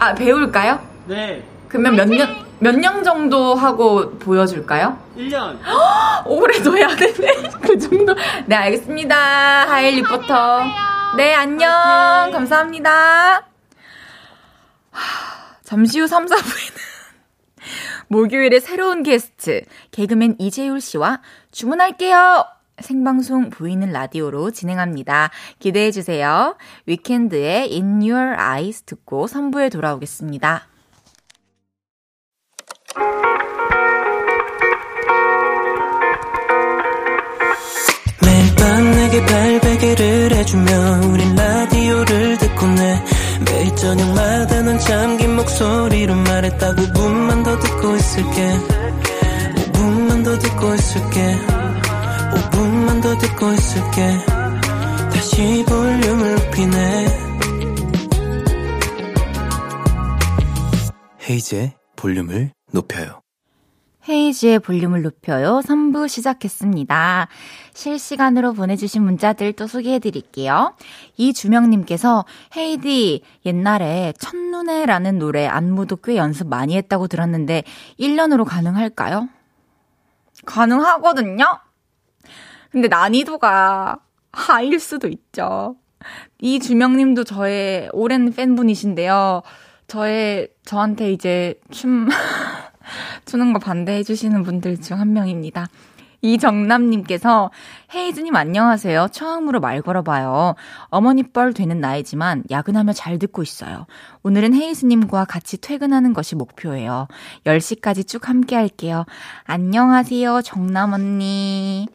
[0.00, 0.80] 아 배울까요?
[1.06, 1.42] 네.
[1.68, 4.96] 그러면 몇 년 몇 년 정도 하고 보여줄까요?
[5.18, 5.58] 1년.
[6.24, 7.50] 올해도 해야 되네.
[7.60, 8.14] 그 정도.
[8.46, 9.14] 네 알겠습니다.
[9.68, 10.60] 하일 리포터.
[11.16, 11.68] 네 안녕.
[12.32, 13.42] 감사합니다.
[15.64, 16.93] 잠시 후 3, 4부에는
[18.08, 22.46] 목요일에 새로운 게스트, 개그맨 이재율 씨와 주문할게요!
[22.80, 25.30] 생방송 보이는 라디오로 진행합니다.
[25.60, 26.56] 기대해주세요.
[26.86, 30.66] 위켄드의 In Your Eyes 듣고 3부에 돌아오겠습니다.
[38.22, 40.72] 매일 밤 내게 발베개를 해주며
[41.12, 43.13] 우린 라디오를 듣고 내
[43.44, 48.58] 매일 저녁마다 넌 잠긴 목소리로 말했다 5분만 더 듣고 있을게.
[49.72, 51.36] 5분만 더 듣고 있을게.
[52.34, 54.18] 5분만 더 듣고 있을게.
[55.12, 57.24] 다시 볼륨을 높이네.
[61.28, 63.23] 헤이즈의 볼륨을 높여요
[64.08, 65.60] 헤이지의 볼륨을 높여요.
[65.64, 67.28] 3부 시작했습니다.
[67.72, 70.74] 실시간으로 보내주신 문자들 또 소개해드릴게요.
[71.16, 72.24] 이주명님께서
[72.56, 77.64] 헤이디 옛날에 첫눈에라는 노래 안무도 꽤 연습 많이 했다고 들었는데
[77.98, 79.28] 1년으로 가능할까요?
[80.44, 81.60] 가능하거든요?
[82.70, 83.98] 근데 난이도가
[84.32, 85.76] 하일 수도 있죠.
[86.40, 89.42] 이주명님도 저의 오랜 팬분이신데요.
[89.86, 92.08] 저의, 저한테 이제 춤,
[93.24, 95.66] 추는 거 반대해 주시는 분들 중 한 명입니다.
[96.22, 97.50] 이정남님께서
[97.94, 99.08] 헤이즈님 안녕하세요.
[99.12, 100.54] 처음으로 말 걸어봐요.
[100.86, 103.86] 어머니 뻘 되는 나이지만 야근하며 잘 듣고 있어요.
[104.22, 107.08] 오늘은 헤이즈님과 같이 퇴근하는 것이 목표예요.
[107.44, 109.04] 10시까지 쭉 함께 할게요.
[109.44, 110.40] 안녕하세요.
[110.42, 111.88] 정남 언니.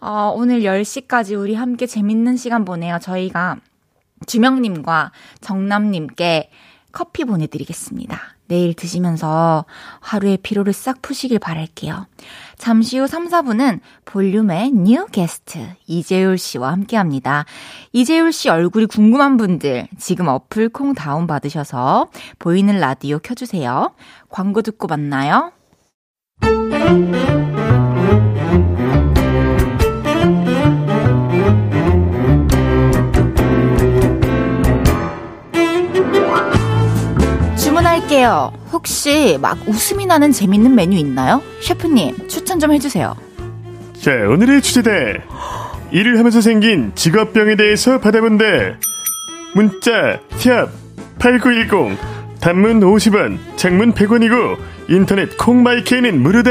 [0.00, 2.98] 어, 오늘 10시까지 우리 함께 재밌는 시간 보내요.
[3.00, 3.56] 저희가
[4.26, 6.50] 주명님과 정남님께
[6.92, 8.33] 커피 보내드리겠습니다.
[8.46, 9.64] 내일 드시면서
[10.00, 12.06] 하루의 피로를 싹 푸시길 바랄게요.
[12.56, 17.44] 잠시 후 3, 4부는 볼륨의 new 게스트 이재율 씨와 함께 합니다.
[17.92, 23.94] 이재율 씨 얼굴이 궁금한 분들 지금 어플 콩 다운 받으셔서 보이는 라디오 켜주세요.
[24.28, 25.52] 광고 듣고 만나요.
[38.14, 38.52] 주문할게요.
[38.72, 41.42] 혹시 막 웃음이 나는 재밌는 메뉴 있나요?
[41.60, 43.14] 셰프님, 추천 좀 해주세요.
[44.00, 44.90] 자, 오늘의 주제다.
[45.90, 48.44] 일을 하면서 생긴 직업병에 대해서 받아본다.
[49.54, 50.68] 문자, 샵,
[51.18, 51.98] 8910.
[52.40, 54.56] 단문 50원, 장문 100원이고,
[54.88, 56.50] 인터넷 콩마이케이는 무료다.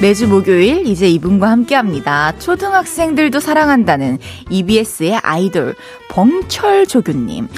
[0.00, 2.32] 매주 목요일 이제 이분과 함께 합니다.
[2.38, 5.74] 초등학생들도 사랑한다는 EBS의 아이돌
[6.10, 7.48] 범철 조교님.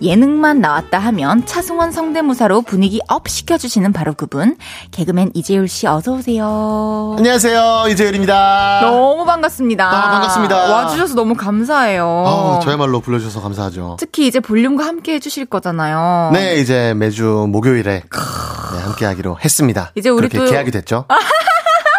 [0.00, 4.56] 예능만 나왔다 하면 차승원 성대모사로 분위기 up 시켜주시는 바로 그분.
[4.92, 7.16] 개그맨 이재율 씨 어서 오세요.
[7.18, 7.86] 안녕하세요.
[7.90, 8.78] 이재율입니다.
[8.82, 9.84] 너무 반갑습니다.
[9.84, 10.56] 아, 반갑습니다.
[10.56, 12.04] 와주셔서 너무 감사해요.
[12.06, 13.96] 아, 저야말로 불러주셔서 감사하죠.
[13.98, 16.30] 특히 이제 볼륨과 함께 해주실 거잖아요.
[16.32, 19.90] 네, 이제 매주 목요일에 네, 함께 하기로 했습니다.
[19.96, 21.06] 이제 우리 그렇게 또- 계약이 됐죠.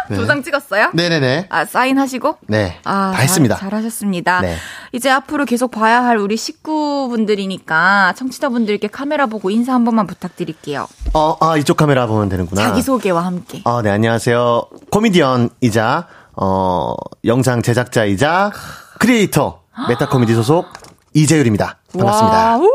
[0.09, 0.15] 네.
[0.17, 0.89] 도장 찍었어요?
[0.93, 1.47] 네네네.
[1.49, 2.37] 아, 사인하시고?
[2.47, 2.79] 네.
[2.83, 3.55] 아, 다 했습니다.
[3.55, 4.41] 잘, 잘하셨습니다.
[4.41, 4.55] 네.
[4.91, 10.87] 이제 앞으로 계속 봐야 할 우리 식구분들이니까 청취자분들께 카메라 보고 인사 한 번만 부탁드릴게요.
[11.13, 12.61] 어, 아, 이쪽 카메라 보면 되는구나.
[12.61, 13.61] 자기소개와 함께.
[13.65, 14.63] 아, 네, 안녕하세요.
[14.91, 16.95] 코미디언이자, 어,
[17.25, 18.51] 영상 제작자이자,
[18.99, 20.67] 크리에이터, 메타 코미디 소속,
[21.13, 21.77] 이재율입니다.
[21.93, 22.37] 반갑습니다.
[22.37, 22.69] 와, 우!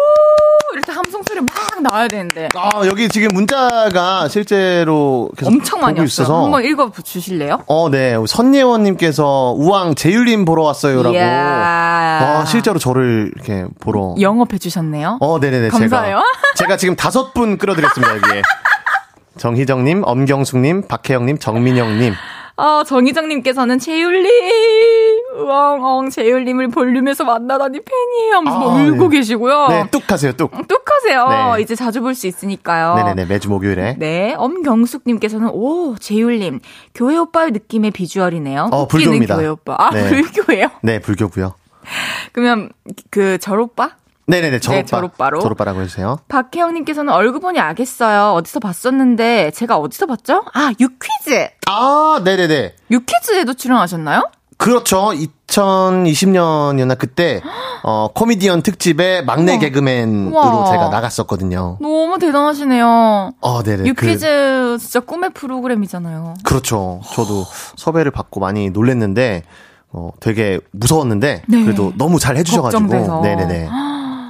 [0.75, 1.49] 이렇게 함성 소리 막
[1.83, 2.49] 나와야 되는데.
[2.57, 6.05] 아, 여기 지금 문자가 실제로 계속 엄청 많이 보고.
[6.05, 6.45] 있어서.
[6.45, 7.63] 한번 읽어 주실래요?
[7.67, 8.17] 어, 네.
[8.27, 11.17] 선예원님께서 우왕 제율님 보러 왔어요라고.
[11.19, 14.15] 아, 실제로 저를 이렇게 보러.
[14.21, 15.19] 영업해 주셨네요.
[15.21, 15.69] 어, 네네네.
[15.69, 16.17] 감사해요.
[16.19, 16.25] 제가,
[16.57, 18.43] 제가 지금 다섯 분 끌어드렸습니다, 여기에.
[19.39, 22.15] 정희정님, 엄경숙님, 박혜영님, 정민영님.
[22.57, 24.31] 아, 정희정님께서는 재율님,
[25.38, 28.37] 우엉엉 재율님을 볼륨에서 만나다니 팬이에요.
[28.37, 29.17] 하면서 막 아, 울고 네.
[29.19, 29.67] 계시고요.
[29.69, 30.53] 네, 뚝 하세요, 뚝.
[30.69, 31.55] 뚝 하세요.
[31.57, 31.62] 네.
[31.62, 32.95] 이제 자주 볼 수 있으니까요.
[32.95, 33.25] 네네네.
[33.27, 33.97] 매주 목요일에.
[33.99, 36.61] 네, 엄경숙님께서는 오 재율님
[36.95, 38.69] 교회 오빠의 느낌의 비주얼이네요.
[38.71, 39.35] 어, 불교입니다.
[39.35, 39.75] 교회 오빠.
[39.79, 40.09] 아 네.
[40.23, 40.69] 불교예요?
[40.83, 41.55] 네, 불교고요
[42.33, 42.71] 그러면
[43.11, 43.97] 그 절 오빠?
[44.27, 44.59] 네네네.
[44.61, 44.87] 절오빠.
[44.87, 45.41] 절오빠로.
[45.41, 46.19] 절오빠라고 해주세요.
[46.29, 48.33] 박혜영님께서는 얼굴 보니 알겠어요.
[48.35, 50.45] 어디서 봤었는데 제가 어디서 봤죠?
[50.55, 51.49] 아 유퀴즈.
[51.67, 52.75] 아, 네네네.
[52.91, 54.31] 유퀴즈에도 출연하셨나요?
[54.57, 55.11] 그렇죠.
[55.49, 57.43] 2020년이었나 그때,
[57.83, 59.61] 어, 코미디언 특집의 막내 우와.
[59.61, 60.71] 개그맨으로 우와.
[60.71, 61.79] 제가 나갔었거든요.
[61.81, 63.33] 너무 대단하시네요.
[63.41, 63.83] 어, 네네.
[63.83, 66.35] 그- 유퀴즈 진짜 꿈의 프로그램이잖아요.
[66.45, 67.01] 그렇죠.
[67.15, 67.45] 저도
[67.77, 69.43] 섭외를 받고 많이 놀랬는데,
[69.93, 71.65] 어, 되게 무서웠는데, 네.
[71.65, 72.81] 그래도 너무 잘 해주셔가지고.
[72.89, 73.21] 걱정돼서.
[73.21, 73.69] 네네네.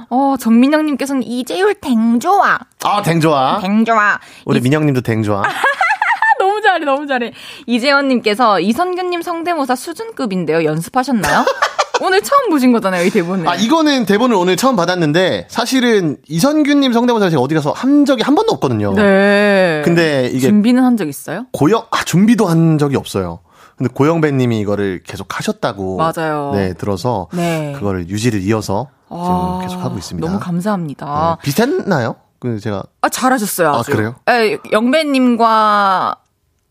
[0.09, 2.59] 어 정민영님께서는 이재율 댕 좋아.
[2.83, 3.59] 아, 댕 좋아.
[3.61, 4.19] 댕 좋아.
[4.45, 5.41] 우리 민영님도 댕 좋아.
[6.39, 7.31] 너무 잘해, 너무 잘해.
[7.65, 10.63] 이재원님께서 이선균님 성대모사 수준급인데요.
[10.65, 11.45] 연습하셨나요?
[12.01, 13.47] 오늘 처음 보신 거잖아요, 이 대본을.
[13.47, 18.35] 아, 이거는 대본을 오늘 처음 받았는데, 사실은 이선균님 성대모사 제가 어디 가서 한 적이 한
[18.35, 18.93] 번도 없거든요.
[18.93, 19.81] 네.
[19.85, 21.45] 근데 이게 준비는 한 적 있어요?
[21.53, 23.39] 고영, 아, 준비도 한 적이 없어요.
[23.77, 25.97] 근데 고영배님이 이거를 계속 하셨다고.
[25.97, 26.51] 맞아요.
[26.53, 27.27] 네, 들어서.
[27.33, 27.73] 네.
[27.77, 28.87] 그거를 유지를 이어서
[29.23, 30.27] 지금 아, 계속 하고 있습니다.
[30.27, 31.37] 너무 감사합니다.
[31.39, 32.15] 네, 비슷했나요?
[32.39, 33.69] 그 제가 아, 잘하셨어요.
[33.73, 33.91] 아주.
[33.91, 34.15] 아, 그래요?
[34.29, 36.17] 예, 영배님과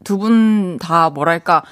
[0.05, 1.63] 두 분 다 뭐랄까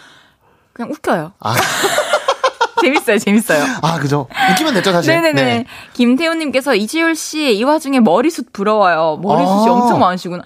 [0.72, 1.32] 그냥 웃겨요.
[1.40, 1.54] 아,
[2.80, 3.62] 재밌어요, 재밌어요.
[3.82, 4.26] 아 그죠.
[4.52, 5.14] 웃기면 됐죠 사실.
[5.14, 5.42] 네네네.
[5.44, 5.64] 네.
[5.92, 9.18] 김태훈님께서 이지율 씨 이 와중에 머리숱 부러워요.
[9.22, 9.72] 머리숱이 아.
[9.72, 10.42] 엄청 많으시구나.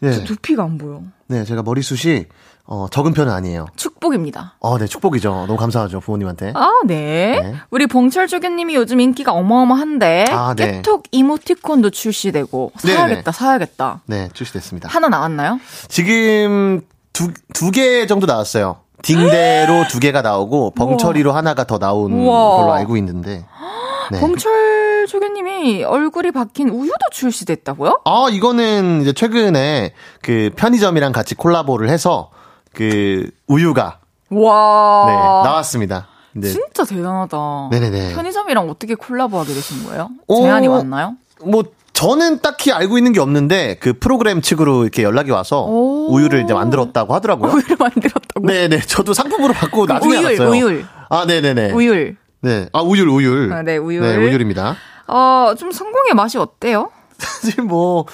[0.00, 0.12] 네.
[0.12, 1.02] 저 두피가 안 보여.
[1.28, 2.24] 네, 제가 머리숱이
[2.70, 3.66] 어, 적은 편은 아니에요.
[3.76, 4.54] 축복입니다.
[4.60, 5.30] 어, 네, 축복이죠.
[5.46, 6.52] 너무 감사하죠 부모님한테.
[6.54, 7.40] 아, 네.
[7.42, 7.54] 네.
[7.70, 10.72] 우리 봉철 조교님이 요즘 인기가 어마어마한데 아, 네.
[10.72, 12.94] 깨톡 이모티콘도 출시되고 네네.
[12.94, 14.00] 사야겠다, 사야겠다.
[14.04, 14.88] 네, 출시됐습니다.
[14.90, 15.58] 하나 나왔나요?
[15.88, 16.82] 지금
[17.14, 18.76] 두 두 개 정도 나왔어요.
[19.02, 22.56] 딩대로 두 개가 나오고 벙처리로 하나가 더 나온 우와.
[22.58, 23.46] 걸로 알고 있는데.
[24.12, 24.20] 네.
[24.20, 28.00] 봉철 조교님이 얼굴이 박힌 우유도 출시됐다고요?
[28.04, 32.30] 아, 이거는 이제 최근에 그 편의점이랑 같이 콜라보를 해서
[32.74, 33.98] 그 우유가
[34.30, 35.04] 와.
[35.06, 36.08] 네, 나왔습니다.
[36.32, 36.48] 네.
[36.48, 37.68] 진짜 대단하다.
[37.70, 38.14] 네네네.
[38.14, 40.10] 편의점이랑 어떻게 콜라보하게 되신 거예요?
[40.26, 40.42] 오.
[40.42, 41.16] 제안이 왔나요?
[41.44, 41.64] 뭐
[41.94, 46.12] 저는 딱히 알고 있는 게 없는데 그 프로그램 측으로 이렇게 연락이 와서 오.
[46.12, 47.50] 우유를 이제 만들었다고 하더라고요.
[47.52, 48.46] 우유를 만들었다고.
[48.46, 48.80] 네네.
[48.82, 50.48] 저도 상품으로 받고 나중에 우율, 알았어요.
[50.50, 50.86] 우율.
[51.08, 51.72] 아, 네네네.
[51.72, 52.16] 우율.
[52.40, 52.68] 네.
[52.72, 53.52] 아, 우율, 우율.
[53.52, 54.02] 아, 네, 우율.
[54.02, 54.76] 네, 우율입니다.
[55.08, 56.90] 어, 좀 성공의 맛이 어때요?
[57.18, 58.06] 사실 뭐,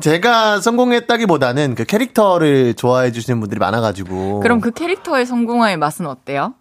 [0.00, 4.40] 제가 성공했다기보다는 그 캐릭터를 좋아해 주시는 분들이 많아가지고.
[4.40, 6.54] 그럼 그 캐릭터의 성공의 맛은 어때요?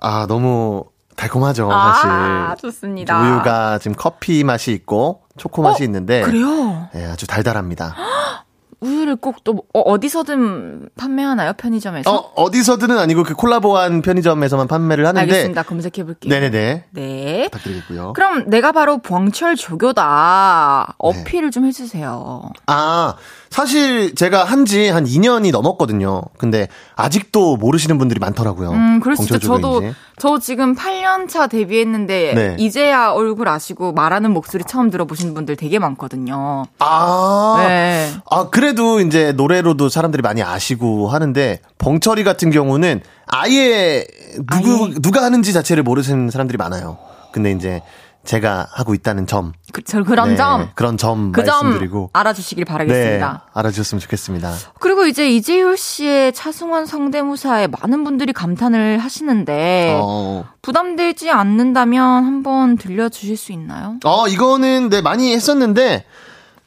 [0.00, 0.84] 아, 너무
[1.16, 2.10] 달콤하죠, 사실.
[2.10, 3.20] 아, 좋습니다.
[3.22, 6.22] 우유가 지금 커피 맛이 있고, 초코 맛이 있는데.
[6.22, 6.88] 그래요?
[6.92, 7.96] 네, 아주 달달합니다.
[8.80, 11.52] 우유를 꼭 또 어, 디서든 판매하나요?
[11.54, 12.10] 편의점에서?
[12.14, 15.20] 어, 어디서든은 아니고 그 콜라보한 편의점에서만 판매를 하는데.
[15.22, 15.62] 알겠습니다.
[15.62, 16.28] 검색해 볼게요.
[16.30, 16.84] 네네네.
[16.90, 17.44] 네.
[17.50, 18.12] 부탁드리겠고요.
[18.14, 20.94] 그럼 내가 바로 봉철 조교다.
[20.98, 22.50] 어필을 좀 해주세요.
[22.66, 23.14] 아,
[23.56, 26.20] 사실 제가 한지 한 2년이 넘었거든요.
[26.36, 28.70] 근데 아직도 모르시는 분들이 많더라고요.
[28.70, 29.00] 음.
[29.00, 29.80] 봉철 저도.
[30.18, 32.56] 저 지금 8년 차 데뷔했는데, 네.
[32.58, 36.66] 이제야 얼굴 아시고 말하는 목소리 처음 들어보신 분들 되게 많거든요.
[36.80, 37.64] 아.
[37.66, 38.12] 네.
[38.30, 44.04] 아, 그래도 이제 노래로도 사람들이 많이 아시고 하는데, 벙철이 같은 경우는 아예
[44.50, 44.94] 누구, 아예.
[45.00, 46.98] 누가 하는지 자체를 모르시는 사람들이 많아요.
[47.32, 47.80] 근데 이제
[48.26, 49.52] 제가 하고 있다는 점.
[49.72, 50.70] 그, 저 그런 네, 점.
[50.74, 52.10] 그런 점그점 말씀드리고.
[52.12, 53.46] 알아주시길 네, 바라겠습니다.
[53.54, 54.52] 알아주셨으면 좋겠습니다.
[54.80, 60.44] 그리고 이제 이재율 씨의 차승원 성대모사에 많은 분들이 감탄을 하시는데 어.
[60.62, 63.98] 부담되지 않는다면 한번 들려주실 수 있나요?
[64.04, 66.04] 어, 이거는, 네, 많이 했었는데,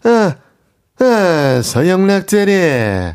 [0.06, 3.14] 에, 에, 서영락 대리,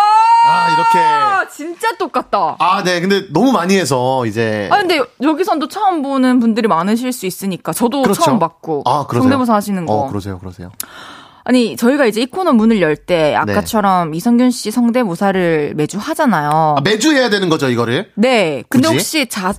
[0.47, 0.99] 아, 이렇게.
[0.99, 2.57] 아, 진짜 똑같다.
[2.59, 4.69] 아, 네, 근데 너무 많이 해서, 이제.
[4.71, 8.23] 아 근데 여기선도 처음 보는 분들이 많으실 수 있으니까 저도 그렇죠.
[8.23, 9.23] 처음 봤고 아, 그러세요?
[9.25, 9.93] 성대모사 하시는 거.
[9.95, 10.71] 어, 그러세요, 그러세요.
[11.47, 16.77] 아니 저희가 이제 이 코너 문을 열 때 아까처럼 이성균 씨 성대모사를 매주 하잖아요.
[16.79, 18.11] 아, 매주 해야 되는 거죠, 이거를?
[18.15, 18.63] 네.
[18.71, 18.95] 근데 굳이?
[18.99, 19.53] 혹시 자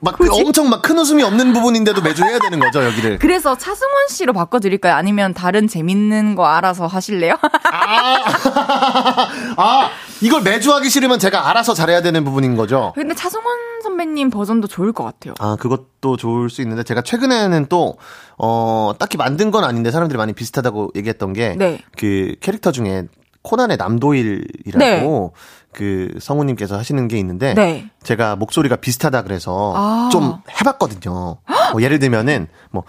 [0.00, 3.18] 막, 그 엄청 막 큰 웃음이 없는 부분인데도 매주 해야 되는 거죠, 여기를.
[3.18, 4.94] 그래서 차승원 씨로 바꿔드릴까요?
[4.94, 7.34] 아니면 다른 재밌는 거 알아서 하실래요?
[7.70, 8.16] 아,
[9.56, 9.90] 아,
[10.20, 12.92] 이걸 매주 하기 싫으면 제가 알아서 잘해야 되는 부분인 거죠?
[12.94, 15.34] 근데 차승원 선배님 버전도 좋을 것 같아요.
[15.38, 17.96] 아, 그것도 좋을 수 있는데, 제가 최근에는 또,
[18.38, 21.78] 어, 딱히 만든 건 아닌데, 사람들이 많이 비슷하다고 얘기했던 게, 네.
[21.98, 23.04] 그 캐릭터 중에
[23.42, 25.34] 코난의 남도일이라고,
[25.72, 27.90] 그 성우님께서 하시는 게 있는데, 네.
[28.02, 30.08] 제가 목소리가 비슷하다 그래서 아.
[30.10, 31.38] 좀 해봤거든요.
[31.72, 32.84] 뭐 예를 들면은, 뭐,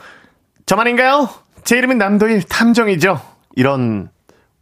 [0.65, 1.29] 저만인가요?
[1.63, 3.21] 제 이름은 남도일 탐정이죠.
[3.55, 4.09] 이런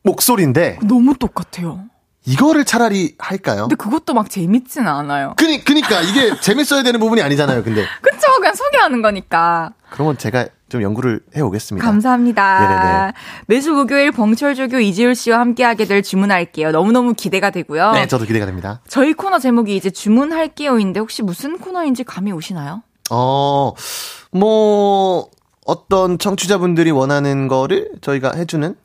[0.03, 1.85] 목소리인데, 너무 똑같아요.
[2.25, 3.61] 이거를 차라리 할까요?
[3.69, 5.33] 근데 그것도 막 재밌진 않아요.
[5.37, 7.85] 그니, 그니까, 이게 재밌어야 되는 부분이 아니잖아요, 근데.
[8.01, 8.27] 그쵸?
[8.37, 9.71] 그냥 소개하는 거니까.
[9.89, 11.85] 그런 건 제가 좀 연구를 해오겠습니다.
[11.85, 12.59] 감사합니다.
[12.59, 13.13] 네네네.
[13.47, 16.71] 매주 목요일 벙철조교 이지율 씨와 함께하게 될 주문할게요.
[16.71, 17.91] 너무너무 기대가 되고요.
[17.91, 18.81] 네, 저도 기대가 됩니다.
[18.87, 22.83] 저희 코너 제목이 이제 주문할게요인데 혹시 무슨 코너인지 감이 오시나요?
[23.11, 23.73] 어,
[24.31, 25.27] 뭐,
[25.65, 28.75] 어떤 청취자분들이 원하는 거를 저희가 해주는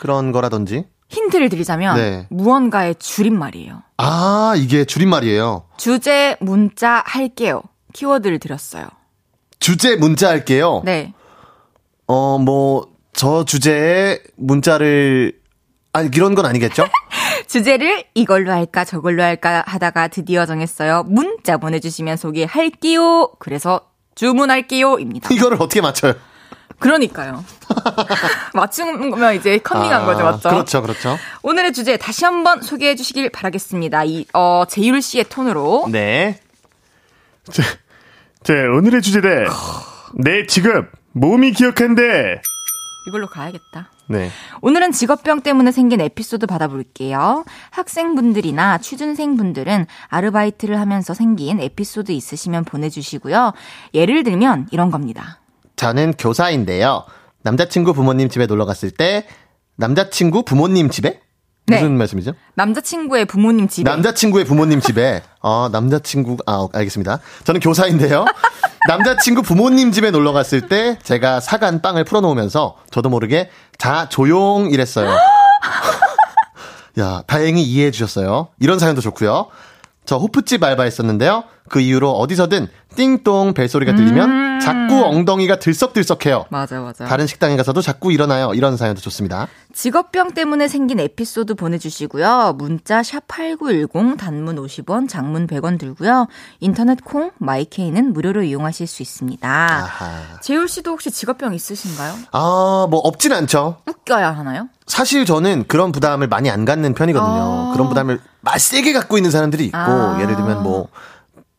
[0.00, 0.84] 그런 거라든지.
[1.08, 2.26] 힌트를 드리자면 네.
[2.28, 3.82] 무언가의 줄임말이에요.
[3.96, 5.64] 아, 이게 줄임말이에요.
[5.78, 7.62] 주제 문자 할게요.
[7.94, 8.86] 키워드를 드렸어요.
[9.58, 10.82] 주제 문자 할게요.
[10.84, 11.14] 네.
[12.08, 15.38] 어, 뭐, 저 주제에 문자를,
[15.92, 16.86] 아니, 이런 건 아니겠죠?
[17.46, 21.04] 주제를 이걸로 할까 저걸로 할까 하다가 드디어 정했어요.
[21.04, 23.32] 문자 보내주시면 소개할게요.
[23.38, 25.32] 그래서 주문할게요입니다.
[25.34, 26.14] 이거를 어떻게 맞춰요?
[26.78, 27.44] 그러니까요.
[28.54, 30.48] 맞춘 거면 이제 컨닝한 아, 거죠, 맞죠?
[30.48, 31.18] 그렇죠, 그렇죠.
[31.42, 34.04] 오늘의 주제 다시 한번 소개해 주시길 바라겠습니다.
[34.04, 35.88] 이, 어, 제율 씨의 톤으로.
[35.90, 36.40] 네.
[37.50, 37.62] 자,
[38.42, 39.46] 자, 오늘의 주제대.
[40.14, 40.86] 내 직업,
[41.18, 42.40] 몸이 기억한대.
[43.06, 43.90] 이걸로 가야겠다.
[44.06, 44.30] 네.
[44.60, 47.44] 오늘은 직업병 때문에 생긴 에피소드 받아볼게요.
[47.70, 53.52] 학생분들이나 취준생분들은 아르바이트를 하면서 생긴 에피소드 있으시면 보내주시고요.
[53.94, 55.40] 예를 들면 이런 겁니다.
[55.76, 57.04] 저는 교사인데요.
[57.42, 59.26] 남자친구 부모님 집에 놀러 갔을 때,
[59.76, 61.20] 남자친구 부모님 집에?
[61.68, 61.76] 네.
[61.76, 62.32] 무슨 말씀이죠?
[62.54, 67.20] 남자친구의 부모님 집에 남자친구의 부모님 집에, 어, 남자친구, 아, 알겠습니다.
[67.44, 68.24] 저는 교사인데요.
[68.88, 75.14] 남자친구 부모님 집에 놀러 갔을 때, 제가 사간 빵을 풀어놓으면서, 저도 모르게, 자, 조용, 이랬어요.
[76.98, 78.48] 야, 다행히 이해해 주셨어요.
[78.58, 79.48] 이런 사연도 좋고요.
[80.08, 81.44] 저 호프집 알바했었는데요.
[81.68, 84.58] 그 이후로 어디서든 띵동 벨소리가 들리면 음.
[84.58, 86.46] 자꾸 엉덩이가 들썩들썩해요.
[86.48, 87.04] 맞아, 맞아.
[87.04, 88.54] 다른 식당에 가서도 자꾸 일어나요.
[88.54, 89.48] 이런 사연도 좋습니다.
[89.74, 92.54] 직업병 때문에 생긴 에피소드 보내주시고요.
[92.56, 96.26] 문자 샵8910 단문 50원, 장문 100원 들고요.
[96.60, 99.46] 인터넷 콩, 마이케이는 무료로 이용하실 수 있습니다.
[99.46, 100.40] 아하.
[100.40, 102.14] 재율 씨도 혹시 직업병 있으신가요?
[102.32, 103.76] 아, 뭐 없진 않죠.
[103.86, 104.70] 웃겨야 하나요?
[104.88, 107.68] 사실 저는 그런 부담을 많이 안 갖는 편이거든요.
[107.68, 107.70] 아.
[107.72, 110.18] 그런 부담을 막 세게 갖고 있는 사람들이 있고 아.
[110.20, 110.88] 예를 들면 뭐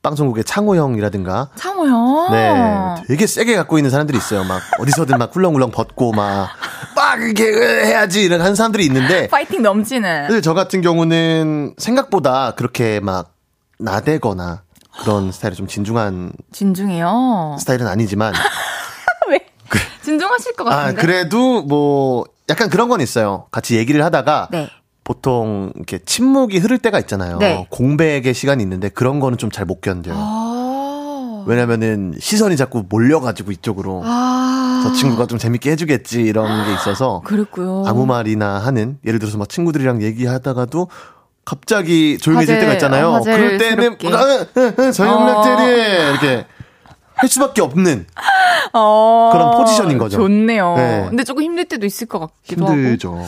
[0.01, 2.29] 방송국의 창호 형이라든가 창호요?
[2.31, 4.43] 네, 되게 세게 갖고 있는 사람들이 있어요.
[4.45, 6.49] 막 어디서든 막 훌렁훌렁 벗고 막
[6.95, 7.43] 막 이렇게
[7.85, 10.27] 해야지 이런 한 사람들이 있는데 파이팅 넘치는.
[10.27, 13.31] 근데 저 같은 경우는 생각보다 그렇게 막
[13.79, 14.63] 나대거나
[15.01, 17.55] 그런 스타일이 좀 진중한 진중해요.
[17.59, 18.33] 스타일은 아니지만
[19.29, 19.39] 왜?
[20.03, 21.01] 진중하실 것아 같은데.
[21.01, 23.45] 그래도 뭐 약간 그런 건 있어요.
[23.51, 24.69] 같이 얘기를 하다가 네.
[25.03, 27.37] 보통 이렇게 침묵이 흐를 때가 있잖아요.
[27.39, 27.67] 네.
[27.69, 30.15] 공백의 시간이 있는데 그런 거는 좀 잘 못 견뎌요.
[30.17, 31.43] 아.
[31.47, 34.81] 왜냐면은 시선이 자꾸 몰려가지고 이쪽으로 아.
[34.83, 37.83] 저 친구가 좀 재밌게 해주겠지 이런 게 있어서 그랬고요.
[37.87, 40.89] 아무 말이나 하는 예를 들어서 막 친구들이랑 얘기하다가도
[41.45, 43.07] 갑자기 조용해질 화제, 때가 있잖아요.
[43.09, 44.07] 어, 화제를 그럴 때는 새롭게.
[44.87, 46.45] 아, 저영락들이 이렇게
[47.19, 48.07] 할 수밖에 없는
[48.73, 50.17] 어, 그런 포지션인 거죠.
[50.17, 50.75] 좋네요.
[50.75, 51.05] 네.
[51.09, 52.75] 근데 조금 힘들 때도 있을 것 같기도 하고.
[52.75, 53.25] 힘들죠.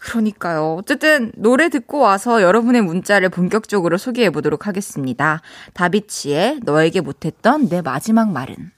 [0.00, 0.76] 그러니까요.
[0.78, 5.42] 어쨌든 노래 듣고 와서 여러분의 문자를 본격적으로 소개해 보도록 하겠습니다.
[5.74, 8.72] 다비치의 너에게 못했던 내 마지막 말은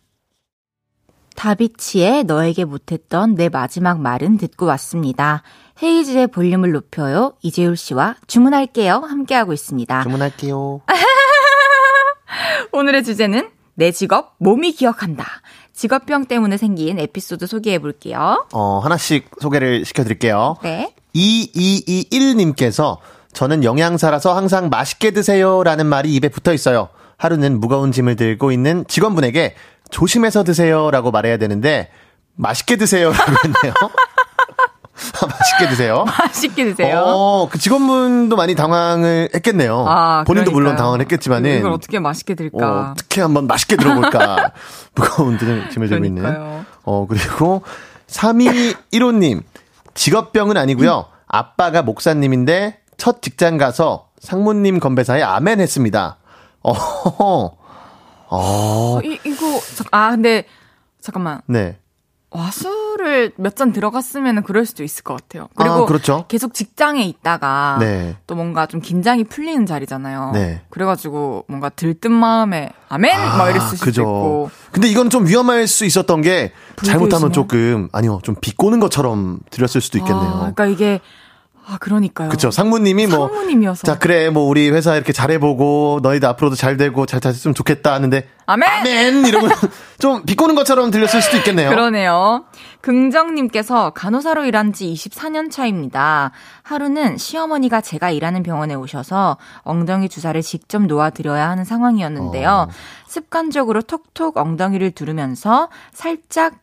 [1.35, 5.43] 다비치의 너에게 못했던 내 마지막 말은 듣고 왔습니다.
[5.83, 7.33] 헤이즈의 볼륨을 높여요.
[7.41, 8.97] 이재율 씨와 주문할게요.
[8.97, 10.03] 함께하고 있습니다.
[10.03, 10.83] 주문할게요.
[12.73, 15.25] 오늘의 주제는 내 직업 몸이 기억한다.
[15.73, 18.47] 직업병 때문에 생긴 에피소드 소개해 볼게요.
[18.53, 20.57] 어, 하나씩 소개를 시켜드릴게요.
[20.63, 20.95] 네.
[21.15, 22.99] 2221님께서
[23.33, 26.89] 저는 영양사라서 항상 맛있게 드세요 라는 말이 입에 붙어 있어요.
[27.17, 29.55] 하루는 무거운 짐을 들고 있는 직원분에게
[29.91, 31.91] 조심해서 드세요 라고 말해야 되는데
[32.35, 33.73] 맛있게 드세요 라고 했네요.
[35.29, 36.05] 맛있게 드세요.
[36.19, 37.03] 맛있게 드세요.
[37.05, 39.85] 어, 그 직원분도 많이 당황을 했겠네요.
[39.89, 40.77] 아, 본인도 물론 그러니까요.
[40.79, 42.91] 당황을 했겠지만은 이걸 어떻게 맛있게 들까?
[42.91, 44.53] 어, 특히 한번 맛있게 들어볼까.
[44.95, 46.65] 무거운 들- 짐을 들고 있는.
[46.85, 47.63] 어, 그리고
[48.09, 49.43] 3215님.
[49.95, 51.07] 직업병은 아니고요.
[51.27, 56.17] 아빠가 목사님인데 첫 직장 가서 상무님 건배사에 아멘 했습니다.
[56.63, 57.57] 어, 어,
[58.29, 60.45] 어, 이, 이거, 잠- 아, 근데,
[61.01, 61.41] 잠깐만.
[61.47, 61.77] 네.
[62.33, 65.49] 와수를 몇잔 들어갔으면 그럴 수도 있을 것 같아요.
[65.55, 66.25] 그리고 아, 그렇죠.
[66.29, 68.17] 계속 직장에 있다가 네.
[68.27, 70.31] 또 뭔가 좀 긴장이 풀리는 자리잖아요.
[70.33, 70.63] 네.
[70.71, 74.51] 그래가지고 뭔가 들뜬 마음에 아멘 막 이랬을 수도 있고.
[74.71, 76.53] 근데 이건 좀 위험할 수 있었던 게
[76.83, 77.33] 잘못하면.
[77.33, 80.29] 조금 아니요 좀 비꼬는 것처럼 들렸을 수도 있겠네요.
[80.29, 81.01] 아, 그러니까 이게
[81.65, 82.29] 아 그러니까요.
[82.29, 83.83] 그쵸 상무님이 뭐 상무님이어서.
[83.87, 88.29] 자 그래 뭐 우리 회사 이렇게 잘해보고 너희들 앞으로도 잘 되고 잘 됐으면 좋겠다 하는데
[88.47, 88.69] 아멘.
[88.69, 89.51] 아멘 이러면
[89.99, 91.71] 좀 비꼬는 것처럼 들렸을 수도 있겠네요.
[91.71, 92.45] 그러네요.
[92.81, 96.33] 긍정님께서 간호사로 일한 지 24년 차입니다.
[96.63, 102.69] 하루는 시어머니가 제가 일하는 병원에 오셔서 엉덩이 주사를 직접 놓아드려야 하는 상황이었는데요.
[102.69, 102.73] 어.
[103.07, 106.55] 습관적으로 톡톡 엉덩이를 두르면서 살짝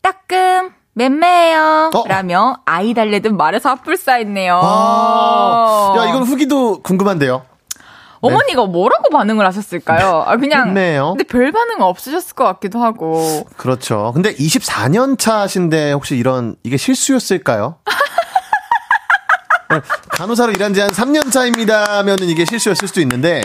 [0.00, 1.90] 따끔 맴매해요.
[1.94, 2.04] 어?
[2.08, 3.32] 라며 아이 달래듯
[3.66, 4.60] 핫불 쌓였네요.
[4.62, 7.42] 아, 야 이건 후기도 궁금한데요.
[8.22, 10.24] 어머니가 뭐라고 반응을 하셨을까요?
[10.26, 10.74] 아, 그냥.
[10.74, 11.14] 맴매요?
[11.16, 13.46] 근데 별 반응 없으셨을 것 같기도 하고.
[13.56, 14.10] 그렇죠.
[14.14, 17.76] 근데 24년 차신데 혹시 이런 이게 실수였을까요?
[20.10, 23.40] 간호사로 일한 지 한 3년 차입니다면은 이게 실수였을 수도 있는데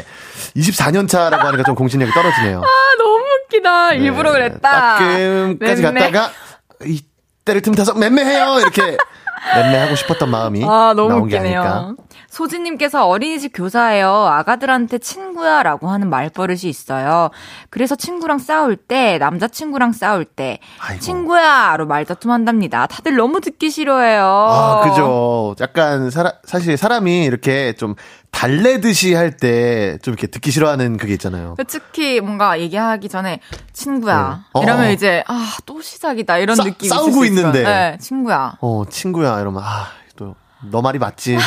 [0.57, 2.61] 24년 차라고 하니까 좀 공신력이 떨어지네요.
[2.61, 2.67] 아,
[2.97, 3.93] 너무 웃기다.
[3.93, 4.97] 일부러 그랬다.
[4.97, 5.81] 따끔까지.
[5.83, 6.31] 갔다가
[6.83, 7.01] 이
[7.45, 8.97] 때를 틈타서 맴매해요 이렇게
[9.55, 11.61] 맴매하고 싶었던 마음이 아, 너무 나온 게 웃기네요.
[11.61, 11.93] 아닐까.
[12.35, 14.09] 소지님께서 어린이집 교사예요.
[14.09, 17.29] 아가들한테 친구야 라고 하는 말버릇이 있어요.
[17.69, 20.99] 그래서 친구랑 싸울 때, 남자친구랑 싸울 때, 아이고.
[21.01, 22.87] 친구야로 말다툼 한답니다.
[22.87, 24.21] 다들 너무 듣기 싫어해요.
[24.25, 25.55] 아, 그죠.
[25.61, 27.95] 약간 사라, 사실 사람이 이렇게 좀
[28.31, 31.55] 달래듯이 할 때 좀 이렇게 듣기 싫어하는 그게 있잖아요.
[31.69, 33.39] 특히 뭔가 얘기하기 전에
[33.71, 34.59] 친구야 네.
[34.59, 34.61] 어.
[34.63, 37.63] 이러면 이제 아 또 시작이다 이런 싸- 느낌이 싸우고 있는데.
[37.63, 38.57] 네, 친구야.
[38.59, 40.04] 어, 친구야 이러면 아, 또
[40.71, 41.33] 너 말이 맞지.
[41.35, 41.45] 이렇게.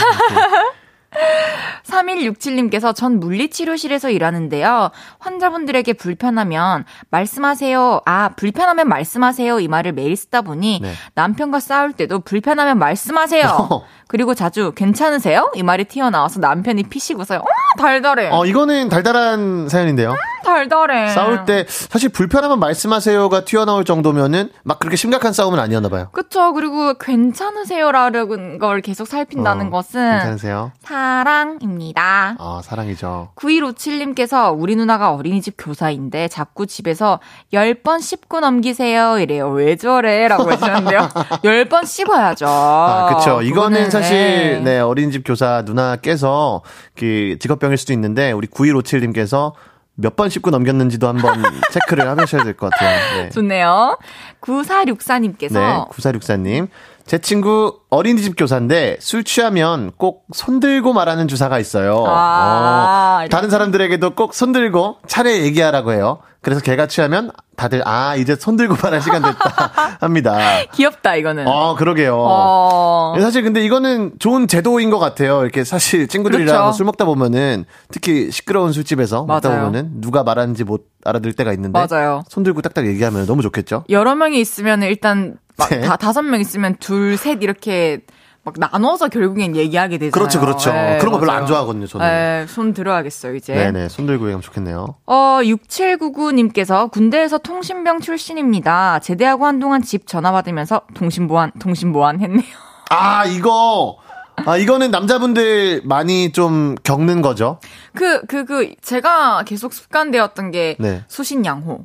[1.84, 4.90] 3167님께서 전 물리치료실에서 일하는데요.
[5.18, 8.02] 환자분들에게 불편하면 말씀하세요.
[8.04, 9.60] 아, 불편하면 말씀하세요.
[9.60, 10.92] 이 말을 매일 쓰다 보니 네.
[11.14, 13.46] 남편과 싸울 때도 불편하면 말씀하세요.
[13.70, 13.84] 어.
[14.06, 15.50] 그리고 자주 괜찮으세요?
[15.54, 17.40] 이 말이 튀어나와서 남편이 피시고서요.
[17.40, 17.44] 어,
[17.78, 18.30] 달달해.
[18.30, 20.14] 어, 이거는 달달한 사연인데요.
[20.48, 21.08] 달달해.
[21.08, 26.08] 싸울 때 사실 불편하면 말씀하세요가 튀어나올 정도면은 막 그렇게 심각한 싸움은 아니었나 봐요.
[26.12, 26.52] 그쵸.
[26.52, 30.72] 그리고 괜찮으세요라는 걸 계속 살핀다는 어, 것은 괜찮으세요?
[30.82, 32.36] 사랑입니다.
[32.38, 33.30] 아, 사랑이죠.
[33.36, 37.20] 9157님께서 우리 누나가 어린이집 교사인데 자꾸 집에서
[37.52, 39.18] 10번 씹고 넘기세요.
[39.18, 39.50] 이래요.
[39.50, 40.28] 왜 저래?
[40.28, 41.08] 라고 해주셨는데요.
[41.44, 42.46] 10번 씹어야죠.
[42.46, 43.42] 아, 그쵸.
[43.42, 44.60] 이거는 사실, 네.
[44.60, 46.62] 네, 어린이집 교사 누나께서,
[46.96, 49.52] 그, 직업병일 수도 있는데, 우리 9157님께서
[50.00, 51.42] 몇 번 씹고 넘겼는지도 한번
[51.72, 53.22] 체크를 하셔야 될 것 같아요.
[53.24, 53.28] 네.
[53.30, 53.98] 좋네요.
[54.40, 56.68] 9464님께서 네, 9464님.
[57.08, 62.04] 제 친구 어린이집 교사인데 술 취하면 꼭 손들고 말하는 주사가 있어요.
[62.06, 66.18] 아, 어, 다른 사람들에게도 꼭 손들고 차례 얘기하라고 해요.
[66.42, 70.38] 그래서 걔가 취하면 다들 아 이제 손들고 말할 시간 됐다 합니다.
[70.74, 71.48] 귀엽다, 이거는.
[71.48, 72.14] 어 그러게요.
[72.16, 73.14] 어.
[73.20, 75.42] 사실 근데 이거는 좋은 제도인 것 같아요.
[75.42, 76.72] 이렇게 사실 친구들이랑 그렇죠.
[76.72, 79.64] 술 먹다 보면은 특히 시끄러운 술집에서 먹다 맞아요.
[79.64, 82.22] 보면은 누가 말하는지 못 알아들 때가 있는데 맞아요.
[82.28, 83.84] 손 들고 딱딱 얘기하면 너무 좋겠죠.
[83.90, 85.80] 여러 명이 있으면 일단 막 네.
[85.80, 88.00] 다, 다섯 명 있으면 둘, 셋 이렇게
[88.44, 90.12] 막 나눠서 결국엔 얘기하게 되잖아요.
[90.12, 90.72] 그렇죠, 그렇죠.
[90.72, 91.48] 네, 그런 거 별로 안 맞아요.
[91.48, 92.06] 좋아하거든요, 저는.
[92.06, 93.54] 네, 손 들어야겠어요, 이제.
[93.54, 94.86] 네네, 손 들고 얘기하면 좋겠네요.
[95.06, 99.00] 어, 6799님께서 군대에서 통신병 출신입니다.
[99.00, 102.42] 제대하고 한동안 집 전화 받으면서 통신보안, 통신보안 했네요.
[102.90, 103.98] 아, 이거,
[104.46, 107.58] 아, 이거는 남자분들 많이 좀 겪는 거죠.
[107.94, 111.04] 그, 그, 그, 제가 계속 습관되었던 게 네.
[111.08, 111.84] 수신양호.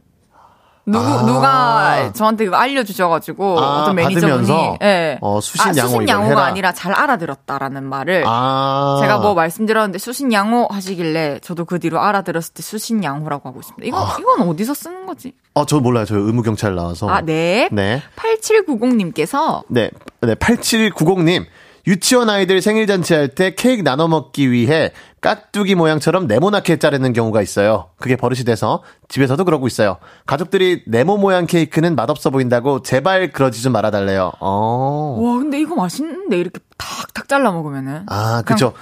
[0.85, 1.25] 누구, 아.
[1.25, 4.77] 누가 저한테 알려주셔가지고 아, 어떤 매니저분이?
[4.81, 5.17] 예.
[5.21, 6.43] 어, 수신양호 아, 수신양호가 해라.
[6.43, 8.97] 아니라 잘 알아들었다라는 말을 아.
[9.01, 13.87] 제가 뭐 말씀드렸는데 수신 양호 하시길래 저도 그 뒤로 알아들었을 때 수신 양호라고 하고 있습니다.
[13.87, 15.33] 이건 이건 어디서 쓰는 거지?
[15.53, 16.03] 어, 저 몰라요.
[16.03, 17.07] 저 의무 경찰 나와서.
[17.09, 17.69] 아, 네.
[17.71, 18.01] 네.
[18.17, 19.89] 8790님께서 네.
[20.19, 21.45] 네, 8790님.
[21.85, 24.91] 유치원 아이들 생일 잔치할 때 케이크 나눠 먹기 위해
[25.23, 27.87] 깍두기 모양처럼 네모나게 자르는 경우가 있어요.
[27.97, 29.95] 그게 버릇이 돼서 집에서도 그러고 있어요.
[30.25, 34.33] 가족들이 네모 모양 케이크는 맛없어 보인다고 제발 그러지 좀 말아달래요.
[34.41, 35.17] 어.
[35.21, 38.73] 와 근데 이거 맛있는데 이렇게 탁탁 잘라 먹으면은 아, 그죠.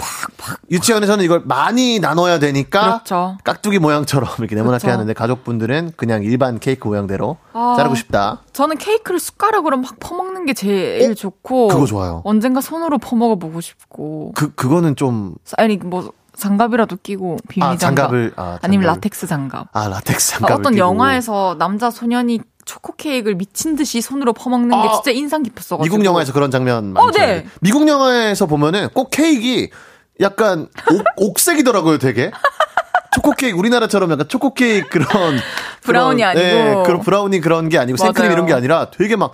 [0.71, 3.37] 유치원에서는 이걸 많이 나눠야 되니까 그렇죠.
[3.43, 4.93] 깍두기 모양처럼 이렇게 네모나게 그렇죠.
[4.93, 7.75] 하는데 가족분들은 그냥 일반 케이크 모양대로 아.
[7.77, 8.41] 자르고 싶다.
[8.51, 11.67] 저는 케이크를 숟가락으로 막 퍼먹는 게 제일 좋고 어?
[11.67, 12.23] 그거 좋아요.
[12.25, 18.05] 언젠가 손으로 퍼먹어 보고 싶고 그 그거는 좀 아니 뭐 장갑이라도 끼고 비닐 아, 장갑
[18.05, 18.87] 장갑을 아, 아니면 장갑을.
[18.97, 19.67] 라텍스 장갑.
[19.73, 20.85] 아, 라텍스 아, 장갑을 어떤 끼고.
[20.85, 25.83] 영화에서 남자 소년이 초코 케이크를 미친 듯이 손으로 퍼먹는 게 아, 진짜 인상 깊었어가지고.
[25.83, 27.07] 미국 영화에서 그런 장면 많죠.
[27.07, 27.45] 어, 네.
[27.59, 29.73] 미국 영화에서 보면은 꼭 케이크
[30.19, 32.31] 약간 옥, 옥색이더라고요, 되게.
[33.13, 35.37] 초코 케이크 우리나라처럼 약간 초코 케이크 그런
[35.81, 36.45] 브라우니 그런, 아니고.
[36.47, 38.33] 네, 그런 브라우니 그런 게 아니고 생크림 맞아요.
[38.33, 39.31] 이런 게 아니라 되게 막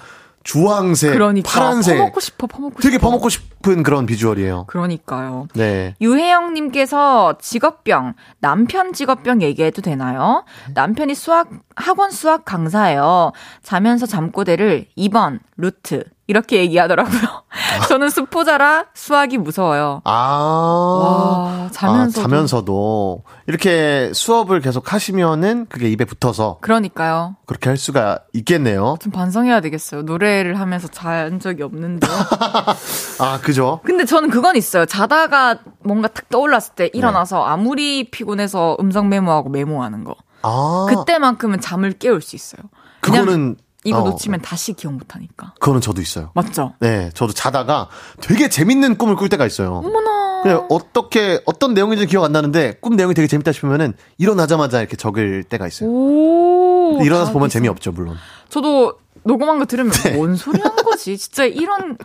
[0.47, 3.07] 주황색, 그러니까 파란색, 퍼먹고 싶어 퍼먹고 되게 싶어.
[3.07, 4.63] 퍼먹고 싶은 그런 비주얼이에요.
[4.67, 5.49] 그러니까요.
[5.55, 5.93] 네.
[5.99, 10.45] 유혜영님께서 직업병, 남편 직업병 얘기해도 되나요?
[10.73, 13.33] 남편이 수학, 학원 수학 강사예요.
[13.61, 16.05] 자면서 잠꼬대를 2번, 루트.
[16.28, 17.21] 이렇게 얘기하더라고요.
[17.88, 20.01] 저는 수포자라 수학이 무서워요.
[20.03, 20.11] 아.
[20.11, 22.19] 와, 자면서도.
[22.19, 27.38] 아, 자면서도 이렇게 수업을 계속 하시면은 그게 입에 붙어서 그러니까요.
[27.45, 28.97] 그렇게 할 수가 있겠네요.
[29.01, 30.01] 좀 반성해야 되겠어요.
[30.03, 32.05] 노래를 하면서 잔 적이 없는데.
[33.19, 33.80] 아, 그죠?
[33.86, 34.86] 근데 저는 그건 있어요.
[34.86, 40.15] 자다가 뭔가 탁 떠올랐을 때 일어나서 아무리 피곤해서 음성 메모하고 메모하는 거.
[40.41, 40.86] 아.
[40.89, 42.61] 그때만큼은 잠을 깨울 수 있어요.
[43.01, 43.55] 그거는
[43.88, 45.53] 이거 어, 놓치면 다시 기억 못 하니까.
[45.59, 46.31] 그거는 저도 있어요.
[46.35, 46.73] 맞죠?
[46.79, 47.89] 네, 저도 자다가
[48.21, 49.75] 되게 재밌는 꿈을 꿀 때가 있어요.
[49.75, 50.41] 어머나.
[50.43, 55.43] 그냥 어떻게 어떤 내용인지 기억 안 나는데 꿈 내용이 되게 재밌다 싶으면은 일어나자마자 이렇게 적을
[55.43, 55.89] 때가 있어요.
[55.89, 56.99] 오.
[57.01, 57.61] 일어나서 보면 자기상.
[57.61, 58.15] 재미 없죠, 물론.
[58.49, 60.11] 저도 녹음한 거 들으면 네.
[60.11, 61.17] 뭔 소리 하는 거지?
[61.17, 61.97] 진짜 이런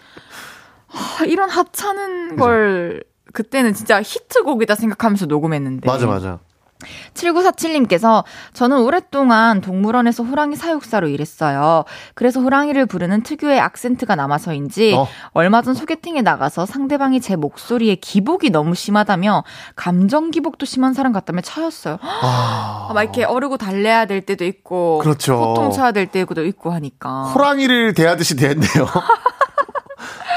[0.87, 5.87] 하, 이런 하찮은 걸 그때는 진짜 히트곡이다 생각하면서 녹음했는데.
[5.87, 6.39] 맞아, 맞아.
[7.15, 11.85] 7947님께서 저는 오랫동안 동물원에서 호랑이 사육사로 일했어요.
[12.15, 15.09] 그래서 호랑이를 부르는 특유의 악센트가 남아서인지 어.
[15.33, 19.45] 얼마 전 소개팅에 나가서 상대방이 제 목소리에 기복이 너무 심하다며
[19.77, 21.99] 감정 기복도 심한 사람 같다며 차였어요.
[22.01, 25.35] 아, 막 이렇게 어르고 달래야 될 때도 있고 그렇죠.
[25.35, 27.25] 호통 쳐야 될 때도 있고 하니까.
[27.35, 28.87] 호랑이를 대하듯이 대했네요.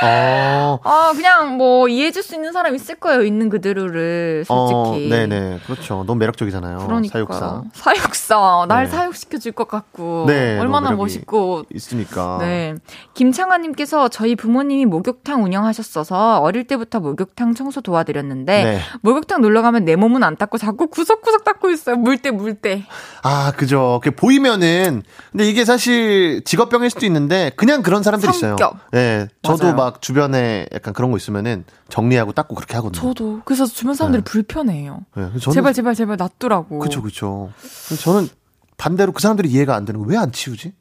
[0.03, 3.23] 어, 아 그냥 뭐 이해해줄 수 있는 사람 있을 거예요.
[3.23, 4.75] 있는 그대로를 솔직히.
[4.75, 5.59] 어, 네네.
[5.65, 6.03] 그렇죠.
[6.05, 6.79] 너무 매력적이잖아요.
[6.79, 7.63] 그러니까 사육사.
[7.73, 8.65] 사육사.
[8.67, 8.89] 날 네.
[8.91, 12.37] 사육시켜 줄 것 같고 네, 얼마나 멋있고 있으니까.
[12.41, 12.75] 네.
[13.13, 18.79] 김창환님께서 저희 부모님이 목욕탕 운영하셨어서 어릴 때부터 목욕탕 청소 도와드렸는데 네.
[19.01, 21.95] 목욕탕 놀러 가면 내 몸은 안 닦고 자꾸 구석구석 닦고 있어요.
[21.95, 22.83] 물때 물 때.
[23.23, 23.99] 아, 그죠.
[24.03, 28.57] 그 보이면은 근데 이게 사실 직업병일 수도 있는데 그냥 그런 사람들 있어요.
[28.57, 28.77] 성격.
[28.91, 29.75] 네, 저도 맞아요.
[29.75, 33.01] 막 주변에 약간 그런 거 있으면은 정리하고 닦고 그렇게 하거든요.
[33.01, 34.29] 저도 그래서 주변 사람들이 네.
[34.29, 34.99] 불편해해요.
[35.15, 36.79] 네, 저는 제발 제발 제발 놔두라고.
[36.79, 37.51] 그쵸, 그쵸.
[37.87, 38.29] 그래서 저는
[38.77, 40.73] 반대로 그 사람들이 이해가 안 되는 거 왜 안 치우지?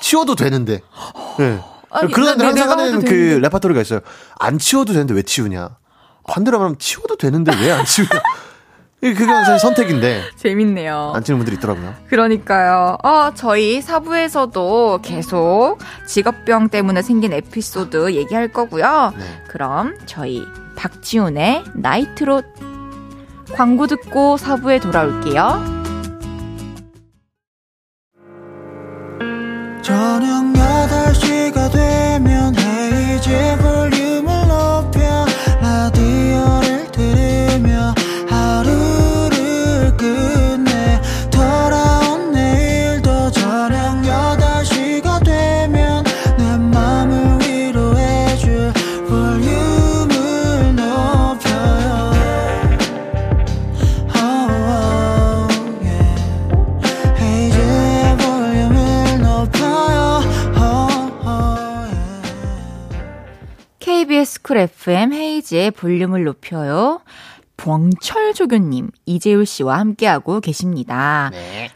[0.00, 0.80] 치워도 되는데.
[1.38, 1.60] 네.
[1.90, 1.98] 아.
[2.00, 3.38] 아니, 그런 사람들 내- 항상 하는 그 되는데.
[3.40, 4.00] 레파토리가 있어요.
[4.38, 5.76] 안 치워도 되는데 왜 치우냐.
[6.26, 8.10] 반대로 말하면 치워도 되는데 왜 안 치우냐.
[9.12, 10.22] 그게 사실 선택인데.
[10.36, 11.12] 재밌네요.
[11.14, 11.94] 안 치는 분들이 있더라고요.
[12.08, 12.96] 그러니까요.
[13.02, 19.12] 어, 저희 사부에서도 계속 직업병 때문에 생긴 에피소드 얘기할 거고요.
[19.16, 19.24] 네.
[19.48, 20.42] 그럼 저희
[20.76, 22.44] 박지훈의 나이트롯
[23.52, 25.84] 광고 듣고 사부에 돌아올게요.
[29.82, 33.30] 저녁 8시가 되면 헤이즈
[64.44, 67.00] 쿨 FM 헤이즈의 볼륨을 높여요.
[67.56, 71.30] 봉철 조교님, 이재율 씨와 함께하고 계십니다.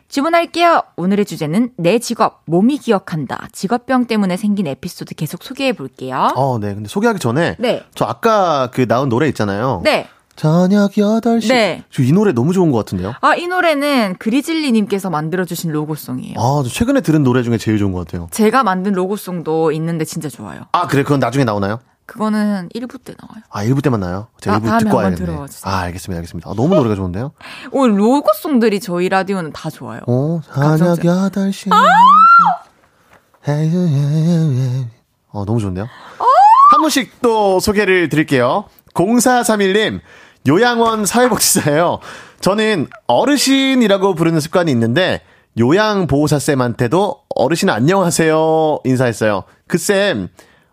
[0.09, 0.83] 주문할게요.
[0.97, 3.49] 오늘의 주제는 내 직업, 몸이 기억한다.
[3.53, 6.29] 직업병 때문에 생긴 에피소드 계속 소개해 볼게요.
[6.37, 6.75] 어, 네.
[6.75, 7.57] 근데 소개하기 전에.
[7.59, 7.85] 네.
[7.95, 9.81] 저 아까 그 나온 노래 있잖아요.
[9.83, 10.07] 네.
[10.37, 11.49] 저녁 8시.
[11.49, 11.85] 네.
[11.91, 13.15] 저이 노래 너무 좋은 것 같은데요?
[13.23, 16.35] 아, 이 노래는 그리즐리님께서 만들어주신 로고송이에요.
[16.39, 18.29] 아, 저 최근에 들은 노래 중에 제일 좋은 것 같아요.
[18.31, 20.63] 제가 만든 로고송도 있는데 진짜 좋아요.
[20.73, 21.03] 아, 그래.
[21.03, 21.81] 그건 나중에 나오나요?
[22.09, 23.43] 그거는 1부 때 나와요.
[23.51, 24.29] 아, 1부 때만 나요?
[24.41, 25.33] 제가 아, 1부 다음에 듣고 와야겠네.
[25.65, 26.19] 아, 알겠습니다.
[26.19, 26.51] 알겠습니다.
[26.51, 27.33] 아, 너무 노래가 좋은데요?
[27.71, 30.01] 오늘 로고송들이 저희 라디오는 다 좋아요.
[30.07, 30.41] 어.
[30.55, 31.71] 저녁 8시.
[31.71, 31.85] 아!
[35.33, 35.87] 어, 너무 좋은데요?
[36.73, 38.65] 한 분씩 또 소개를 드릴게요.
[38.95, 40.01] 0431님,
[40.49, 41.99] 요양원 사회복지사예요.
[42.41, 45.21] 저는 어르신이라고 부르는 습관이 있는데,
[45.59, 49.45] 요양보호사쌤한테도 어르신 안녕하세요 인사했어요.
[49.67, 50.29] 그 쌤,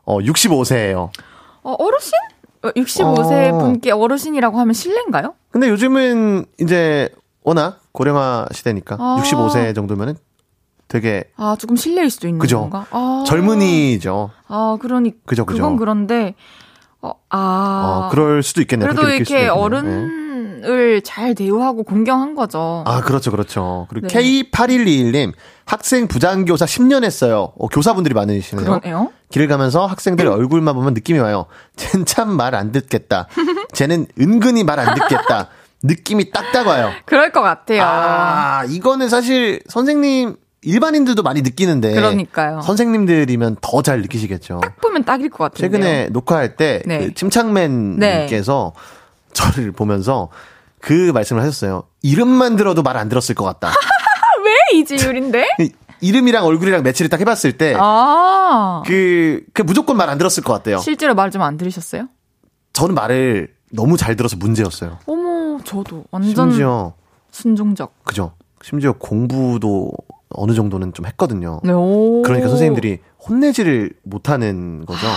[0.05, 1.09] 어, 65세예요.
[1.63, 2.13] 어, 어르신?
[2.61, 3.57] 65세 어.
[3.59, 5.35] 분께 어르신이라고 하면 실례인가요?
[5.51, 7.09] 근데 요즘은 이제
[7.43, 9.21] 워낙 고령화 시대니까 아.
[9.21, 10.15] 65세 정도면은
[10.87, 12.61] 되게 아, 조금 실례일 수도 있는 그죠.
[12.61, 12.85] 건가?
[12.91, 13.23] 아.
[13.27, 14.31] 젊은이죠.
[14.47, 15.61] 아, 그러니 그죠, 그죠.
[15.63, 16.35] 그건 그런데
[17.01, 18.07] 어, 아.
[18.07, 18.89] 어, 그럴 수도 있겠네요.
[18.89, 19.49] 그래도 이렇게 있겠네
[20.35, 20.41] 요.
[20.61, 20.67] 네.
[20.67, 22.83] 어른을 잘 대우하고 공경한 거죠.
[22.85, 23.87] 아, 그렇죠, 그렇죠.
[23.89, 24.43] 그리고 네.
[24.51, 25.33] K8121님,
[25.65, 27.53] 학생 부장교사 10년 했어요.
[27.57, 28.65] 어, 교사분들이 많으시네요.
[28.65, 29.11] 그러네요.
[29.29, 31.45] 길을 가면서 학생들 얼굴만 보면 느낌이 와요.
[31.75, 33.27] 쟨 참 말 안 듣겠다.
[33.73, 35.49] 쟤는 은근히 말 안 듣겠다.
[35.83, 36.91] 느낌이 딱딱 와요.
[37.05, 37.81] 그럴 것 같아요.
[37.83, 41.93] 아, 이거는 사실 선생님, 일반인들도 많이 느끼는데.
[41.93, 42.61] 그러니까요.
[42.61, 44.61] 선생님들이면 더 잘 느끼시겠죠.
[44.63, 45.69] 딱 보면 딱일 것 같은데요.
[45.79, 46.99] 최근에 녹화할 때 네.
[46.99, 48.73] 그 침착맨님께서
[49.35, 50.29] 저를 보면서
[50.79, 51.83] 그 말씀을 하셨어요.
[52.01, 53.69] 이름만 들어도 말 안 들었을 것 같다.
[54.43, 55.47] 왜 이지율인데?
[55.61, 55.71] 이-
[56.01, 58.83] 이름이랑 얼굴이랑 매치를 딱 해봤을 때, 아.
[58.85, 60.77] 그, 그 무조건 말 안 들었을 것 같아요.
[60.79, 62.07] 실제로 말 좀 안 들으셨어요?
[62.73, 64.99] 저는 말을 너무 잘 들어서 문제였어요.
[65.07, 66.93] 어머, 저도 완전 심지어,
[67.31, 68.03] 순종적.
[68.03, 68.33] 그죠.
[68.61, 69.91] 심지어 공부도
[70.29, 71.59] 어느 정도는 좀 했거든요.
[71.63, 72.21] 네, 오.
[72.23, 75.07] 그러니까 선생님들이 혼내지를 못하는 거죠.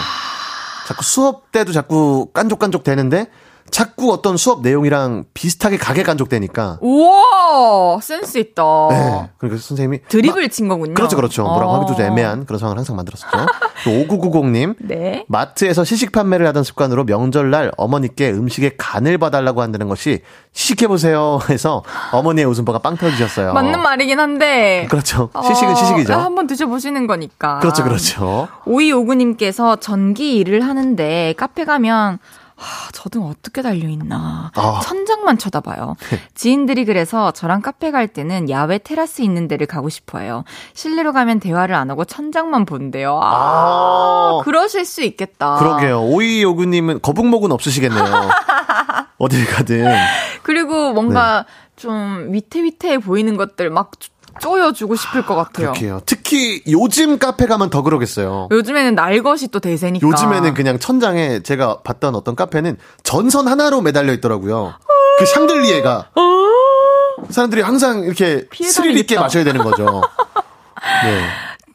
[0.86, 3.26] 자꾸 수업 때도 자꾸 깐족깐족 되는데,
[3.70, 6.78] 자꾸 어떤 수업 내용이랑 비슷하게 가게 깐족되니까.
[6.80, 8.62] 우와, 센스 있다.
[8.90, 9.30] 네.
[9.38, 10.00] 그러니까 선생님이.
[10.08, 10.94] 드립을 친 거군요.
[10.94, 11.42] 그렇죠, 그렇죠.
[11.44, 11.76] 뭐라고 어.
[11.76, 13.46] 하기도 좀 애매한 그런 상황을 항상 만들었었죠.
[13.84, 14.74] 5990님.
[14.80, 15.24] 네.
[15.28, 22.46] 마트에서 시식 판매를 하던 습관으로 명절날 어머니께 음식에 간을 봐달라고 한다는 것이 시식해보세요 해서 어머니의
[22.46, 23.52] 웃음보가 빵 터지셨어요.
[23.52, 24.86] 맞는 말이긴 한데.
[24.90, 25.30] 그렇죠.
[25.42, 26.12] 시식은 어, 시식이죠.
[26.14, 27.60] 한번 드셔보시는 거니까.
[27.60, 28.48] 그렇죠, 그렇죠.
[28.66, 32.18] 오이오구님께서 전기 일을 하는데 카페 가면
[32.58, 34.50] 하, 저등 어떻게 달려있나.
[34.54, 34.80] 아.
[34.82, 35.96] 천장만 쳐다봐요.
[36.34, 40.44] 지인들이 그래서 저랑 카페 갈 때는 야외 테라스 있는 데를 가고 싶어 해요.
[40.74, 43.20] 실내로 가면 대화를 안 하고 천장만 본대요.
[43.22, 44.40] 아, 아.
[44.44, 45.56] 그러실 수 있겠다.
[45.56, 46.02] 그러게요.
[46.02, 48.04] 오이오구님은 거북목은 없으시겠네요.
[49.18, 49.86] 어딜 가든.
[50.42, 51.52] 그리고 뭔가 네.
[51.76, 53.92] 좀 위태위태해 보이는 것들 막
[54.40, 55.72] 쪼- 쪼여주고 싶을 것 같아요.
[55.72, 56.00] 그렇게요.
[56.06, 58.48] 특히 요즘 카페 가면 더 그러겠어요.
[58.50, 60.06] 요즘에는 날 것이 또 대세니까.
[60.06, 64.74] 요즘에는 그냥 천장에 제가 봤던 어떤 카페는 전선 하나로 매달려 있더라고요.
[65.18, 66.10] 그 샹들리에가.
[67.30, 69.20] 사람들이 항상 이렇게 스릴 있게 다니겠다.
[69.22, 70.02] 마셔야 되는 거죠.
[71.04, 71.24] 네.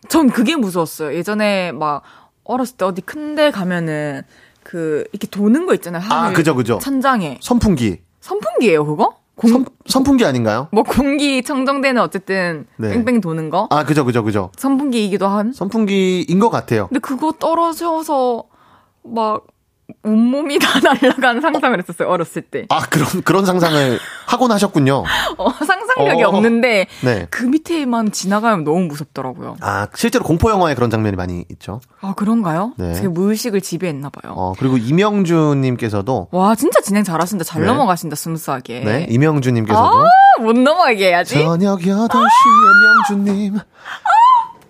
[0.09, 1.13] 전 그게 무서웠어요.
[1.15, 2.01] 예전에 막
[2.43, 4.21] 어렸을 때 어디 큰 데 가면은
[4.63, 6.01] 그 이렇게 도는 거 있잖아요.
[6.01, 6.79] 하늘 아, 그죠, 그죠.
[6.81, 7.99] 천장에 선풍기.
[8.21, 9.17] 선풍기예요, 그거?
[9.35, 10.67] 공, 선, 선풍기 아닌가요?
[10.71, 12.89] 뭐 공기 청정되는 어쨌든 네.
[12.89, 13.67] 뺑뺑 도는 거.
[13.71, 14.51] 아, 그죠, 그죠, 그죠.
[14.57, 15.51] 선풍기이기도 한.
[15.53, 16.87] 선풍기인 것 같아요.
[16.87, 18.43] 근데 그거 떨어져서
[19.03, 19.47] 막
[20.03, 22.09] 온몸이 다 날아간 상상을 했었어요.
[22.09, 22.65] 어렸을 때.
[22.69, 25.03] 아, 그런, 그런 상상을 하곤 하셨군요.
[25.37, 26.29] 어, 상상력이 어.
[26.29, 27.27] 없는데 네.
[27.29, 29.57] 그 밑에만 지나가면 너무 무섭더라고요.
[29.61, 31.81] 아, 실제로 공포영화에 그런 장면이 많이 있죠.
[32.01, 32.73] 아 그런가요?
[32.77, 32.93] 네.
[32.93, 34.33] 제 무의식을 지배했나 봐요.
[34.35, 37.43] 어, 그리고 이명주님께서도, 와 진짜 진행 잘하신다.
[37.43, 37.67] 잘 네.
[37.67, 38.79] 넘어가신다 스무스하게.
[38.81, 41.35] 네, 이명주님께서도, 아, 못 넘어가게 해야지.
[41.43, 43.59] 저녁 8시에 명주님.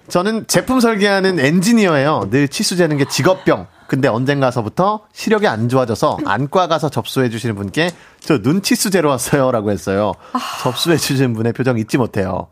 [0.09, 2.27] 저는 제품 설계하는 엔지니어예요.
[2.29, 3.67] 늘 치수 재는 게 직업병.
[3.87, 9.51] 근데 언젠가서부터 시력이 안 좋아져서 안과 가서 접수해 주시는 분께 저 눈 치수 재러 왔어요.
[9.51, 10.13] 라고 했어요.
[10.61, 12.47] 접수해 주시는 분의 표정 잊지 못해요.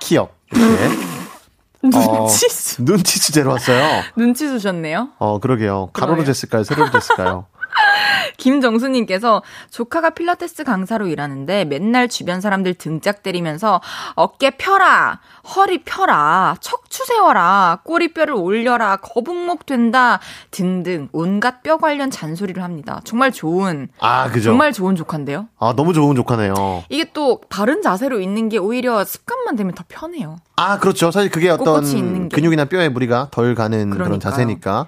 [0.00, 0.36] 키역.
[0.52, 0.84] 이렇게.
[1.96, 2.82] 어, 눈치수.
[2.82, 4.02] 눈치수 재러 왔어요.
[4.16, 5.08] 눈치 주셨네요.
[5.18, 5.90] 어, 그러게요.
[5.92, 6.22] 가로로.
[6.24, 6.64] 쟀을까요?
[6.64, 7.46] 세로로 쟀을까요?
[8.36, 13.80] 김정수님께서 조카가 필라테스 강사로 일하는데 맨날 주변 사람들 등짝 때리면서
[14.14, 15.20] 어깨 펴라,
[15.56, 20.20] 허리 펴라, 척추 세워라, 꼬리뼈를 올려라, 거북목 된다
[20.50, 23.00] 등등 온갖 뼈 관련 잔소리를 합니다.
[23.04, 24.50] 정말 좋은, 아, 그죠.
[24.50, 25.48] 정말 좋은 조카인데요.
[25.58, 26.84] 아, 너무 좋은 조카네요.
[26.88, 30.36] 이게 또 바른 자세로 있는 게 오히려 습관만 되면 더 편해요.
[30.56, 31.10] 아, 그렇죠.
[31.10, 31.82] 사실 그게 어떤.
[32.28, 34.18] 근육이나 뼈에 무리가 덜 가는 그런 그러니까요.
[34.18, 34.86] 자세니까.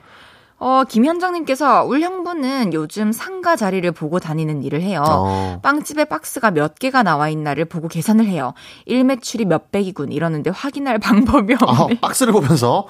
[0.64, 5.02] 어, 김현정님께서 울 형부는 요즘 상가 자리를 보고 다니는 일을 해요.
[5.06, 5.60] 어.
[5.62, 8.54] 빵집에 박스가 몇 개가 나와 있나를 보고 계산을 해요.
[8.86, 12.00] 일 매출이 몇 백이군 이러는데 확인할 방법이 아, 없네.
[12.00, 12.86] 박스를 보면서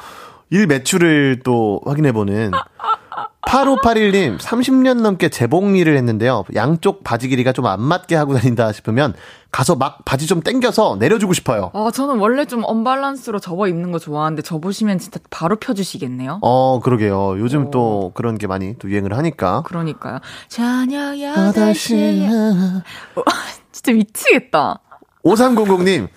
[0.51, 2.53] 일 매출을 또 확인해보는
[3.47, 6.45] 8581님 30년 넘게 재봉 일을 했는데요.
[6.55, 9.15] 양쪽 바지 길이가 좀 안 맞게 하고 다닌다 싶으면
[9.51, 11.71] 가서 막 바지 좀 당겨서 내려주고 싶어요.
[11.73, 16.41] 어, 저는 원래 좀 언밸런스로 접어 입는 거 좋아하는데 접으시면 진짜 바로 펴주시겠네요.
[16.43, 17.39] 어, 그러게요.
[17.39, 17.71] 요즘 오.
[17.71, 19.63] 또 그런 게 많이 또 유행을 하니까.
[19.63, 20.19] 그러니까요.
[20.49, 22.29] 저녁 8시에.
[23.17, 23.23] 어,
[23.73, 24.81] 진짜 미치겠다.
[25.25, 26.09] 5300님,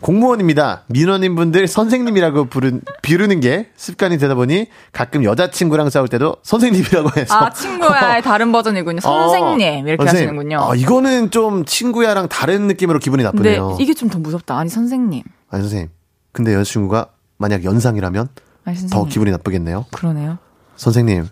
[0.00, 0.82] 공무원입니다.
[0.88, 7.34] 민원인 분들 선생님이라고 부른, 비르는 게 습관이 되다 보니 가끔 여자친구랑 싸울 때도 선생님이라고 해서.
[7.34, 9.00] 아, 친구야의 다른 버전이군요.
[9.00, 9.88] 선생님.
[9.88, 10.28] 이렇게 어, 선생님.
[10.38, 10.60] 하시는군요.
[10.70, 13.78] 아, 이거는 좀 친구야랑 다른 느낌으로 기분이 나쁘네요.
[13.80, 14.56] 이게 좀 더 무섭다.
[14.58, 15.22] 아니, 선생님.
[15.50, 15.88] 아니, 선생님.
[16.32, 18.28] 근데 여자친구가 만약 연상이라면
[18.64, 18.90] 아니, 선생님.
[19.04, 19.86] 더 기분이 나쁘겠네요.
[19.92, 20.38] 그러네요.
[20.76, 21.26] 선생님,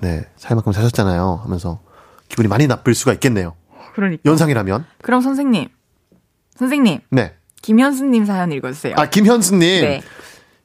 [0.00, 1.40] 네, 살 만큼 사셨잖아요.
[1.42, 1.80] 하면서
[2.28, 3.54] 기분이 많이 나쁠 수가 있겠네요.
[3.94, 4.20] 그러니까.
[4.26, 4.84] 연상이라면.
[5.02, 5.68] 그럼 선생님.
[6.56, 7.00] 선생님.
[7.10, 7.32] 네.
[7.64, 8.94] 김현수님 사연 읽어주세요.
[8.98, 9.60] 아, 김현수님.
[9.60, 10.02] 네.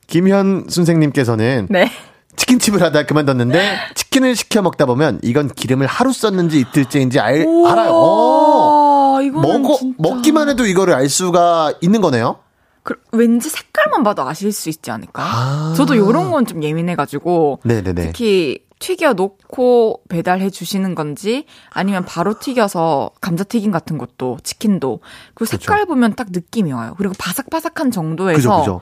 [0.08, 1.89] 김현 선생님께서는 네.
[2.36, 3.62] 치킨집을 하다 그만뒀는데
[3.95, 9.20] 치킨을 시켜 먹다 보면 이건 기름을 하루 썼는지 이틀째인지 알, 알아요.
[9.24, 9.95] 이거는 먹어, 진짜.
[9.97, 12.38] 먹기만 해도 이거를 알 수가 있는 거네요.
[12.84, 15.24] 그, 왠지 색깔만 봐도 아실 수 있지 않을까?
[15.24, 15.74] 아.
[15.76, 17.60] 저도 요런 건 좀 예민해가지고.
[17.64, 18.08] 네네네.
[18.08, 25.02] 특히 튀겨 놓고 배달해 주시는 건지 아니면 바로 튀겨서 감자튀김 같은 것도 치킨도
[25.34, 26.96] 그 색깔 보면 딱 느낌이 와요.
[26.98, 28.82] 그리고 바삭바삭한 정도에서 그죠, 그죠.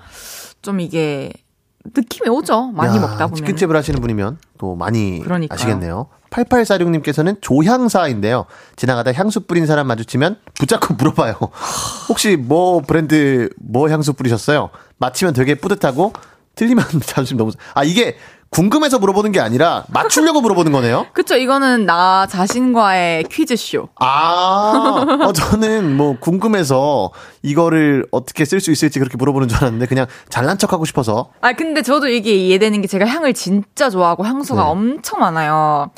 [0.61, 1.33] 좀 이게
[1.95, 2.67] 느낌이 오죠.
[2.73, 3.35] 많이 야, 먹다 보면.
[3.37, 5.55] 치킨집을 하시는 분이면 또 많이 그러니까요.
[5.55, 6.07] 아시겠네요.
[6.29, 8.45] 8846님께서는 조향사인데요.
[8.75, 11.35] 지나가다 향수 뿌린 사람 마주치면 붙잡고 물어봐요.
[12.09, 14.69] 혹시 뭐 브랜드 뭐 향수 뿌리셨어요?
[14.97, 16.13] 맞히면 되게 뿌듯하고
[16.55, 18.17] 틀리면 자존심 너무 아 이게
[18.49, 21.07] 궁금해서 물어보는 게 아니라 맞추려고 물어보는 거네요.
[21.13, 23.89] 그쵸, 이거는 나 자신과의 퀴즈쇼.
[23.99, 30.05] 아, 어, 저는 뭐 궁금해서 이거를 어떻게 쓸 수 있을지 그렇게 물어보는 줄 알았는데 그냥
[30.29, 34.63] 잘난 척 하고 싶어서 아, 근데 저도 이게 이해되는 게 제가 향을 진짜 좋아하고 향수가
[34.63, 34.69] 네.
[34.69, 35.91] 엄청 많아요.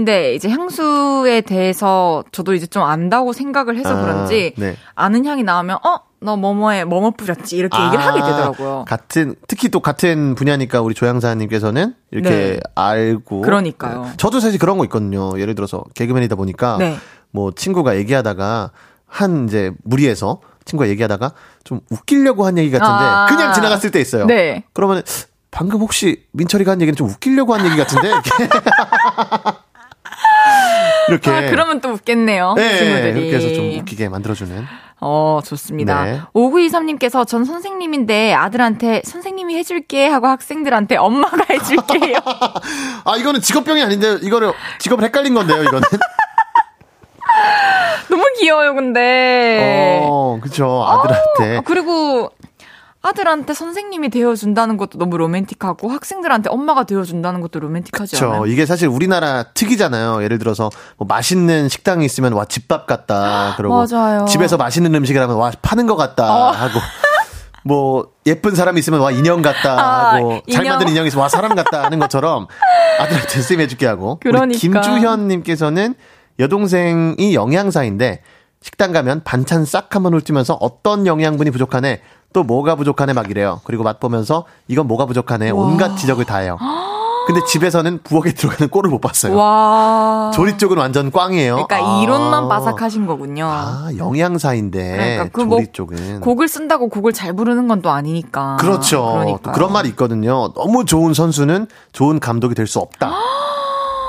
[0.00, 4.74] 근데 이제 향수에 대해서 저도 이제 좀 안다고 생각을 해서 아, 그런지 네.
[4.94, 6.00] 아는 향이 나오면 어?
[6.20, 8.80] 너 뭐뭐에 뭐뭐 뿌렸지 이렇게 얘기를 하게 되더라고요.
[8.80, 12.60] 아, 같은 특히 또 같은 분야니까 우리 조향사님께서는 이렇게 네.
[12.74, 14.04] 알고 그러니까요.
[14.04, 14.10] 네.
[14.16, 15.38] 저도 사실 그런 거 있거든요.
[15.38, 16.96] 예를 들어서 개그맨이다 보니까 네.
[17.30, 18.70] 뭐 친구가 얘기하다가
[19.06, 21.32] 한 이제 무리해서 친구가 얘기하다가
[21.62, 23.26] 좀 웃기려고 한 얘기 같은데 아.
[23.28, 24.24] 그냥 지나갔을 때 있어요.
[24.24, 24.64] 네.
[24.72, 25.02] 그러면
[25.50, 28.10] 방금 혹시 민철이가 한 얘기는 좀 웃기려고 한 얘기 같은데
[31.10, 32.54] 이렇게 아, 그러면 또 웃겠네요.
[32.54, 33.20] 네, 친구들이.
[33.28, 34.66] 이렇게 해서 좀 웃기게 만들어주는
[35.02, 36.04] 어, 좋습니다.
[36.04, 36.20] 네.
[36.34, 42.16] 5923님께서 전 선생님인데 아들한테 선생님이 해줄게 하고 학생들한테 엄마가 해줄게요.
[43.04, 45.82] 아 이거는 직업병이 아닌데 이거를 직업을 헷갈린 건데요 이거는
[48.10, 50.00] 너무 귀여워요, 근데.
[50.02, 52.30] 어 그쵸 아들한테 아, 그리고
[53.02, 58.46] 아들한테 선생님이 되어준다는 것도 너무 로맨틱하고 학생들한테 엄마가 되어준다는 것도 로맨틱하지 그쵸 않아요?
[58.46, 64.22] 이게 사실 우리나라 특이잖아요 예를 들어서 뭐 맛있는 식당이 있으면 와 집밥 같다 그러고 맞아요.
[64.22, 64.24] 어.
[64.26, 66.78] 집에서 맛있는 음식을 하면 와 파는 것 같다 하고
[67.64, 70.76] 뭐 예쁜 사람이 있으면 와 인형 같다 아, 하고 잘 인형.
[70.76, 72.48] 만든 인형이 있으면 와 사람 같다 하는 것처럼
[73.00, 74.58] 아들한테 쌤 해줄게 하고 그러니까.
[74.58, 75.94] 김주현 님께서는
[76.38, 78.22] 여동생이 영양사인데
[78.62, 83.82] 식당 가면 반찬 싹 한번 훑으면서 어떤 영양분이 부족하네 또 뭐가 부족하네 막 이래요 그리고
[83.82, 86.58] 맛보면서 이건 뭐가 부족하네 온갖 지적을 다 해요
[87.26, 89.36] 근데 집에서는 부엌에 들어가는 꼴을 못 봤어요.
[89.36, 90.32] 와.
[90.34, 91.66] 조리 쪽은 완전 꽝이에요.
[91.66, 92.02] 그러니까 아.
[92.02, 93.46] 이론만 바삭하신 거군요.
[93.46, 98.56] 아, 영양사인데 그러니까 그 조리 뭐 쪽은 곡을 쓴다고 곡을 잘 부르는 건 또 아니니까.
[98.58, 98.96] 그렇죠.
[98.96, 99.54] 또 그러니까요.
[99.54, 100.52] 그런 말이 있거든요.
[100.54, 103.12] 너무 좋은 선수는 좋은 감독이 될 수 없다.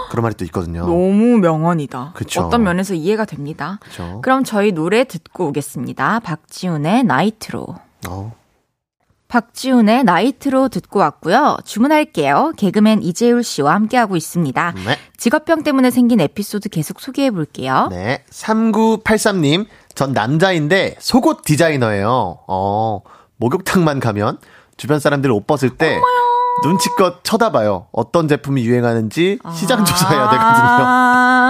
[0.09, 0.81] 그런 말이 또 있거든요.
[0.85, 2.13] 너무 명언이다.
[2.15, 2.41] 그쵸.
[2.41, 3.77] 어떤 면에서 이해가 됩니다.
[3.83, 4.19] 그쵸.
[4.23, 6.21] 그럼 저희 노래 듣고 오겠습니다.
[6.21, 7.67] 박지훈의 나이트로.
[8.07, 8.33] 어.
[9.27, 11.57] 박지훈의 나이트로 듣고 왔고요.
[11.63, 12.51] 주문할게요.
[12.57, 14.73] 개그맨 이재율 씨와 함께하고 있습니다.
[14.85, 14.97] 네.
[15.15, 17.87] 직업병 때문에 생긴 에피소드 계속 소개해 볼게요.
[17.91, 18.25] 네.
[18.29, 22.39] 3983님, 전 남자인데 속옷 디자이너예요.
[22.45, 23.01] 어,
[23.37, 24.37] 목욕탕만 가면
[24.75, 25.97] 주변 사람들 옷 벗을 때
[26.63, 27.87] 눈치껏 쳐다봐요.
[27.93, 31.40] 어떤 제품이 유행하는지 시장 조사해야 되거든요.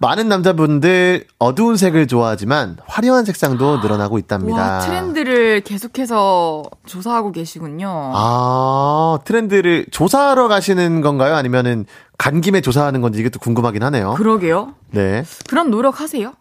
[0.00, 0.06] 아.
[0.06, 4.74] 많은 남자분들 어두운 색을 좋아하지만 화려한 색상도 늘어나고 있답니다.
[4.74, 8.12] 와, 트렌드를 계속해서 조사하고 계시군요.
[8.14, 11.34] 아, 트렌드를 조사하러 가시는 건가요?
[11.34, 11.84] 아니면은
[12.16, 14.14] 간 김에 조사하는 건지 또 궁금하긴 하네요.
[14.14, 14.74] 그러게요.
[14.90, 15.24] 네.
[15.48, 16.32] 그런 노력 하세요?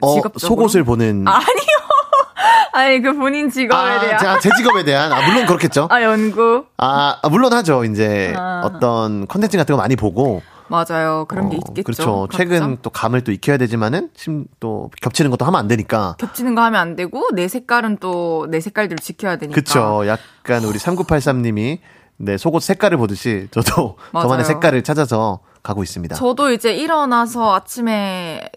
[0.00, 0.48] 어, 직업적으로?
[0.48, 1.24] 속옷을 보는.
[1.28, 1.72] 아니요.
[2.72, 4.18] 아니, 그 본인 직업에 아, 대한.
[4.18, 5.88] 제가 제 직업에 대한, 아, 물론 그렇겠죠.
[5.90, 6.64] 아, 연구.
[6.78, 7.84] 아, 아, 물론 하죠.
[7.84, 8.62] 이제 아.
[8.64, 10.42] 어떤 컨텐츠 같은 거 많이 보고.
[10.68, 11.24] 맞아요.
[11.28, 11.82] 그런 게 어, 있겠죠.
[11.84, 12.20] 그렇죠.
[12.22, 12.38] 각자.
[12.38, 16.16] 최근 또 감을 또 익혀야 되지만은 심, 또 겹치는 것도 하면 안 되니까.
[16.18, 19.54] 겹치는 거 하면 안 되고, 내 색깔은 또 내 색깔대로 지켜야 되니까.
[19.54, 20.02] 그쵸.
[20.06, 21.78] 약간 우리 3983님이
[22.16, 24.24] 네, 속옷 색깔을 보듯이 저도 맞아요.
[24.24, 26.14] 저만의 색깔을 찾아서 가고 있습니다.
[26.16, 28.50] 저도 이제 일어나서 아침에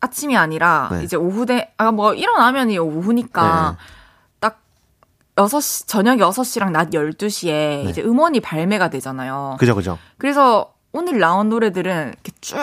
[0.00, 1.02] 아침이 아니라 네.
[1.04, 3.84] 이제 오후 돼, 아, 뭐 일어나면 이 오후니까 네.
[4.40, 4.60] 딱
[5.36, 7.84] 6시, 저녁 6시랑 낮 12시에 네.
[7.88, 9.56] 이제 음원이 발매가 되잖아요.
[9.58, 9.98] 그죠, 그죠.
[10.18, 12.56] 그래서 오늘 나온 노래들은 이렇게 쭉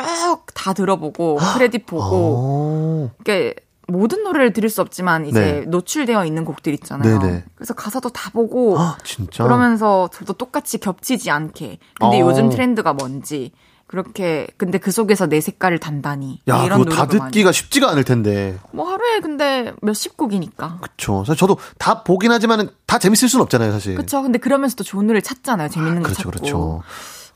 [0.54, 3.12] 다 들어보고 크레딧 보고 오.
[3.18, 3.54] 이렇게
[3.88, 5.62] 모든 노래를 들을 수 없지만 이제 네.
[5.68, 7.20] 노출되어 있는 곡들 있잖아요.
[7.20, 7.44] 네네.
[7.56, 8.98] 그래서 가사도 다 보고 아.
[9.36, 11.80] 그러면서 저도 똑같이 겹치지 않게.
[12.00, 12.28] 근데 어.
[12.30, 13.52] 요즘 트렌드가 뭔지
[13.88, 17.32] 그렇게 근데 그 속에서 내 색깔을 단단히 야, 이런 그거 다 노력을 많이.
[17.32, 18.58] 듣기가 쉽지가 않을 텐데.
[18.72, 20.78] 뭐 하루에 근데 몇십 곡이니까.
[20.82, 21.24] 그쵸.
[21.28, 23.96] 사실 저도 다 보긴 하지만은 다 재밌을 수는 없잖아요, 사실.
[23.96, 24.22] 그렇죠.
[24.24, 25.70] 근데 그러면서 또 좋은 노래를 찾잖아요.
[25.70, 26.32] 재밌는 거 그렇죠, 찾고.
[26.32, 26.84] 그렇죠.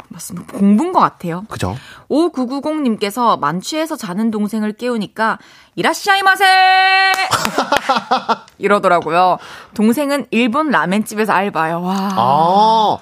[0.10, 0.58] 맞습니다.
[0.58, 1.44] 공부인 것 같아요.
[1.50, 1.76] 그죠.
[2.10, 5.38] 5990님께서 만취해서 자는 동생을 깨우니까
[5.76, 6.46] 이라시아이 마세
[8.58, 9.38] 이러더라고요.
[9.74, 11.82] 동생은 일본 라멘집에서 알바요.
[11.82, 12.10] 와.
[12.16, 12.98] 아,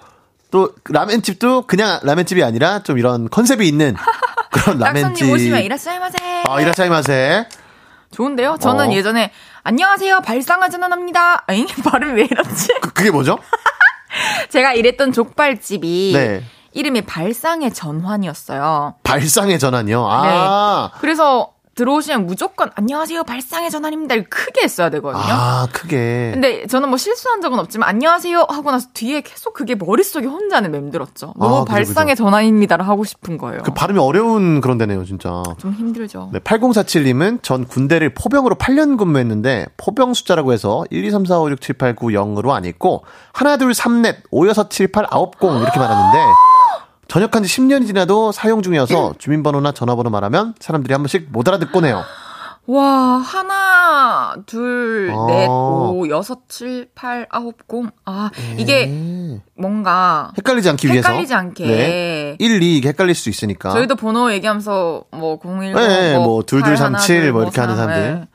[0.52, 3.96] 또 라멘집도 그냥 라멘집이 아니라 좀 이런 컨셉이 있는
[4.52, 5.04] 그런 라멘집.
[5.10, 6.18] 딱손님 오시면 이라시아이 마세.
[6.48, 7.48] 아, 이라차이마세.
[8.12, 8.58] 좋은데요?
[8.62, 8.94] 저는 어.
[8.94, 9.32] 예전에
[9.64, 11.44] 안녕하세요 발상을 전환합니다.
[11.48, 12.70] 아니 발음이 왜 이렇지?
[12.82, 13.38] 그, 그게 뭐죠?
[14.50, 16.44] 제가 일했던 족발집이 네.
[16.76, 18.96] 이름이 발상의 전환이었어요.
[19.04, 20.08] 발상의 전환이요.
[20.08, 20.92] 아.
[21.00, 24.16] 그래서 들어오시면 무조건 안녕하세요 발상의 전환입니다.
[24.30, 25.24] 크게 했어야 되거든요.
[25.26, 26.32] 아, 크게.
[26.34, 31.34] 근데 저는 뭐 실수한 적은 없지만 안녕하세요 하고 나서 뒤에 계속 그게 머릿속에 혼자는 맴들었죠.
[31.38, 33.62] 너무 아, 그죠, 발상의 전환입니다를 하고 싶은 거예요.
[33.64, 35.44] 그 발음이 어려운 그런 데네요, 진짜.
[35.58, 36.30] 좀 힘들죠.
[36.32, 41.52] 네, 8047님은 전 군대를 포병으로 8년 근무했는데 포병 숫자라고 해서 1, 2, 3, 4, 5,
[41.52, 43.04] 6, 7, 8, 9, 0으로 안 있고
[43.34, 46.20] 하나, 둘, 3, 넷, 5, 6, 7, 8, 9, 0 이렇게 말하는데
[47.08, 52.04] 전역한 지 10년이 지나도 사용 중이어서 주민번호나 전화번호 말하면 사람들이 한 번씩 못 알아듣곤 해요.
[52.68, 52.84] 와
[53.18, 55.28] 하나 둘 어.
[55.28, 59.40] 넷오 여섯 칠 팔 아홉 공 아 이게 음.
[59.56, 61.10] 뭔가 헷갈리지 않기 위해서.
[61.10, 61.66] 헷갈리지 않게.
[61.68, 62.36] 네.
[62.40, 63.70] 1, 2 이게 헷갈릴 수 있으니까.
[63.70, 68.16] 저희도 번호 얘기하면서 뭐 010, 네, 뭐 8, 칠뭐 둘, 이렇게 하는 삼, 사람들.
[68.22, 68.28] 네.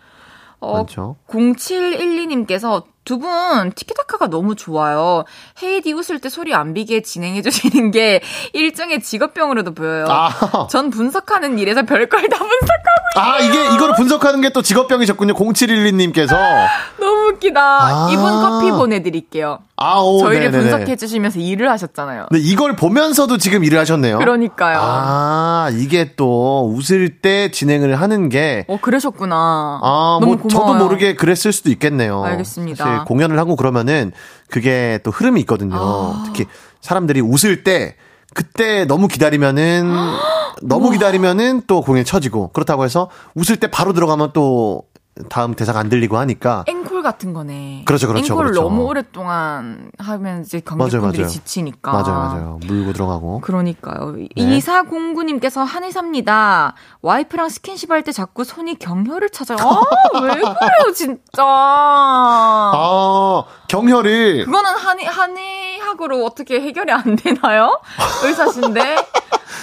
[0.60, 1.16] 어, 많죠.
[1.28, 5.24] 0712님께서 두 분 티키타카가 너무 좋아요.
[5.62, 8.20] 헤이디 웃을 때 소리 안 비게 진행해 주시는 게
[8.52, 10.06] 일종의 직업병으로도 보여요.
[10.08, 10.68] 아.
[10.70, 15.34] 전 분석하는 일에서 별걸 다 분석하고 아, 이게, 이거를 분석하는 게 또 직업병이셨군요.
[15.34, 16.36] 0712님께서.
[17.00, 17.60] 너무 웃기다.
[17.60, 18.08] 아.
[18.12, 19.58] 이분 커피 보내 드릴게요.
[19.76, 20.62] 아, 오, 저희를 네네네.
[20.70, 22.26] 분석해 주시면서 일을 하셨잖아요.
[22.28, 24.18] 근데 이걸 보면서도 지금 일을 하셨네요.
[24.18, 24.78] 그러니까요.
[24.82, 29.80] 아, 이게 또 웃을 때 진행을 하는 게 어 그러셨구나.
[29.82, 30.84] 아, 너무 뭐 저도 고마워요.
[30.84, 32.22] 모르게 그랬을 수도 있겠네요.
[32.24, 32.99] 알겠습니다.
[33.00, 34.12] 사실 공연을 하고 그러면은
[34.48, 35.76] 그게 또 흐름이 있거든요.
[35.76, 36.22] 아.
[36.26, 36.46] 특히
[36.80, 37.96] 사람들이 웃을 때
[38.34, 39.90] 그때 너무 기다리면은
[40.62, 44.84] 너무 기다리면은 또 공연 쳐지고 그렇다고 해서 웃을 때 바로 들어가면 또
[45.28, 47.82] 다음 대사가 안 들리고 하니까 앵콜 같은 거네.
[47.84, 48.62] 그렇죠, 그렇죠, 앵콜을 그렇죠.
[48.62, 51.30] 너무 오랫동안 하면 이제 맞아요, 관객분들이 맞아요.
[51.30, 51.92] 지치니까.
[51.92, 52.60] 맞아요, 맞아요.
[52.66, 53.40] 물고 들어가고.
[53.40, 54.12] 그러니까요.
[54.12, 54.28] 네.
[54.36, 56.74] 이사공구님께서 한의사입니다.
[57.02, 59.58] 와이프랑 스킨십 할 때 자꾸 손이 경혈을 찾아요.
[59.60, 61.42] 아, 왜 그래요, 진짜.
[61.44, 67.78] 아, 경혈을 그거는 한의, 한의학으로 어떻게 해결이 안 되나요?
[68.24, 68.96] 의사신데.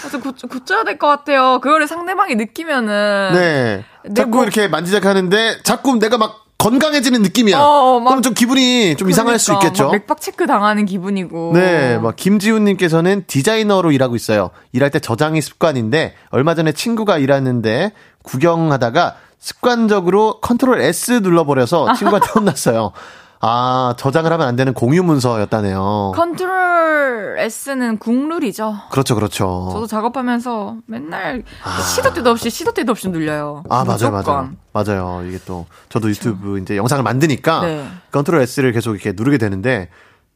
[0.01, 1.59] 그래서 고, 고쳐 야 될 것 같아요.
[1.61, 3.29] 그거를 상대방이 느끼면은.
[3.33, 3.85] 네.
[4.05, 7.59] 내 자꾸 뭐- 이렇게 만지작 하는데 자꾸 내가 막 건강해지는 느낌이야.
[7.59, 9.83] 어, 막- 그럼 좀 기분이 좀 이상할 수 그러니까 있겠죠.
[9.85, 11.51] 막 맥박 체크 당하는 기분이고.
[11.53, 14.49] 네, 막 김지훈님께서는 디자이너로 일하고 있어요.
[14.73, 17.91] 일할 때 저장이 습관인데 얼마 전에 친구가 일하는데
[18.23, 22.91] 구경하다가 습관적으로 컨트롤 S 눌러버려서 친구한테 혼났어요.
[23.39, 26.13] 아, 저장을 하면 안 되는 공유 문서였다네요.
[26.15, 28.75] 컨트롤 S는 국룰이죠.
[28.89, 29.69] 그렇죠, 그렇죠.
[29.71, 31.43] 저도 작업하면서 맨날
[31.95, 33.63] 시도 때도 없이 시도 때도 없이 눌려요.
[33.69, 34.57] 아, 맞아요, 무조건.
[34.73, 35.13] 맞아요.
[35.13, 35.27] 맞아요.
[35.27, 37.87] 이게 또, 저도 유튜브 이제 영상을 만드니까, 네.
[38.11, 39.89] 컨트롤 S를 계속 이렇게 누르게 되는데,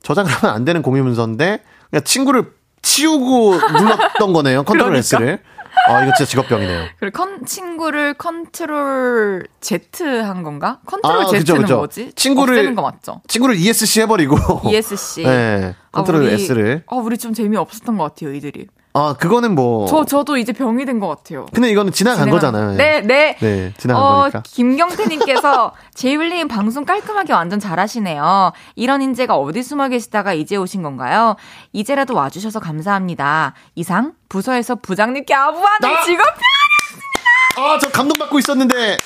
[0.03, 2.51] 저장을 하면 안 되는 공유 문서인데, 그냥 친구를
[2.83, 4.99] 치우고 눌렀던 거네요, 컨트롤 그러니까.
[5.17, 5.39] S를.
[5.87, 6.87] 아, 이거 진짜 직업병이네요.
[6.99, 9.81] 그리고 컨, 친구를 컨트롤 Z
[10.23, 10.79] 한 건가?
[10.85, 11.77] 컨트롤 아, Z는 그죠.
[11.77, 12.11] 뭐지?
[12.15, 13.21] 친구를- 없애는 거 맞죠?
[13.27, 14.37] 친구를 ESC 해버리고.
[14.69, 15.23] ESC.
[15.25, 15.75] 네.
[15.91, 16.83] 컨트롤 아, 우리- S를.
[16.87, 18.67] 아, 우리 좀 재미없었던 것 같아요, 이들이.
[18.93, 19.87] 아, 그거는 뭐.
[19.87, 21.45] 저, 저도 이제 병이 된 것 같아요.
[21.53, 22.71] 근데 이거는 지나간 진행한- 거잖아요.
[22.73, 23.37] 네, 네.
[23.39, 24.43] 네, 지나간 어, 거니까.
[24.45, 28.51] 김경태님께서 재율님 방송 깔끔하게 완전 잘하시네요.
[28.75, 31.37] 이런 인재가 어디 숨어 계시다가 이제 오신 건가요?
[31.71, 33.53] 이제라도 와주셔서 감사합니다.
[33.75, 36.25] 이상 부서에서 부장님께 아부하는 나- 직업
[37.57, 38.97] 아, 저 감동받고 있었는데.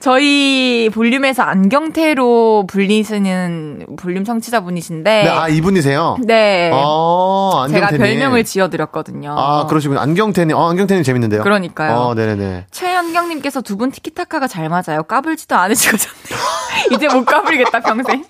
[0.00, 6.16] 저희 볼륨에서 안경태로 불리시는 볼륨 청취자분이신데 네, 아, 이분이세요?
[6.24, 6.70] 네.
[6.72, 7.88] 아, 제가.
[7.88, 9.34] 별명을 지어드렸거든요.
[9.38, 10.00] 아, 그러시군요.
[10.00, 10.56] 안경태님.
[10.56, 11.42] 어, 안경태님 재밌는데요?
[11.42, 11.92] 그러니까요.
[11.98, 12.66] 어, 네네네.
[12.70, 15.02] 최현경님께서 두 분 티키타카가 잘 맞아요.
[15.04, 16.40] 까불지도 않으시고 좋네요.
[16.92, 18.24] 이제 못 까불겠다 평생.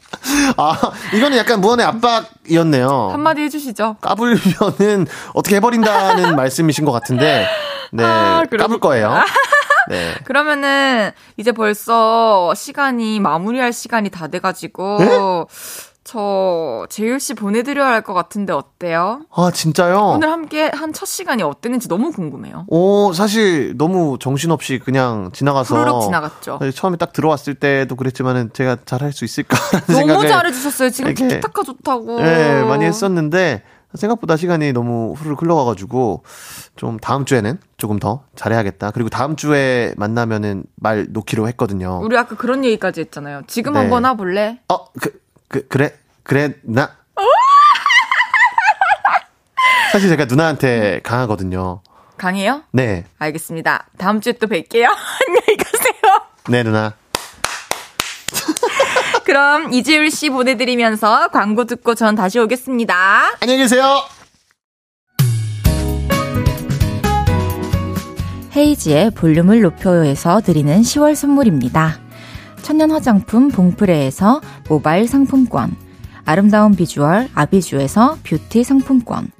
[0.56, 0.76] 아,
[1.14, 3.10] 이거는 약간 무언의 압박이었네요.
[3.12, 3.96] 한마디 해주시죠.
[4.00, 7.46] 까불면은 어떻게 해버린다는 말씀이신 것 같은데,
[7.92, 8.04] 네.
[8.04, 9.22] 아, 까불 거예요.
[9.90, 10.14] 네.
[10.24, 15.06] 그러면은 이제 벌써 시간이 마무리할 시간이 다 돼가지고 네?
[16.02, 19.20] 저 재율 씨 보내드려야 할 것 같은데 어때요?
[19.30, 20.12] 아, 진짜요?
[20.14, 22.64] 오늘 함께 한 첫 시간이 어땠는지 너무 궁금해요.
[22.68, 25.76] 오, 사실 너무 정신없이 그냥 지나가서.
[25.76, 26.58] 후루룩 지나갔죠.
[26.74, 30.26] 처음에 딱 들어왔을 때도 그랬지만은 제가 잘할 수 있을까라는 너무.
[30.26, 30.90] 잘해주셨어요.
[30.90, 32.20] 지금 티키타카 좋다고.
[32.20, 33.62] 네, 많이 했었는데
[33.94, 36.22] 생각보다 시간이 너무 후루룩 흘러가가지고
[36.76, 38.92] 좀 다음 주에는 조금 더 잘해야겠다.
[38.92, 42.00] 그리고 다음 주에 만나면은 말 놓기로 했거든요.
[42.02, 43.42] 우리 아까 그런 얘기까지 했잖아요.
[43.46, 43.80] 지금 네.
[43.80, 44.60] 한번 해볼래?
[44.68, 46.96] 어, 그, 그, 그래, 그래, 나.
[49.92, 51.82] 사실 제가 누나한테 강하거든요.
[52.16, 52.62] 강해요?
[52.70, 53.86] 네, 알겠습니다.
[53.98, 54.86] 다음 주에 또 뵐게요.
[54.86, 56.22] 안녕히 가세요.
[56.48, 56.94] 네, 누나.
[59.30, 63.36] 그럼 이지율 씨 보내드리면서 광고 듣고 전 다시 오겠습니다.
[63.40, 64.02] 안녕히 계세요!
[68.56, 72.00] 헤이지의 볼륨을 높여요에서 드리는 10월 선물입니다.
[72.62, 75.76] 천연 화장품 봉프레에서 모바일 상품권,
[76.24, 79.30] 아름다운 비주얼 아비주에서 뷰티 상품권,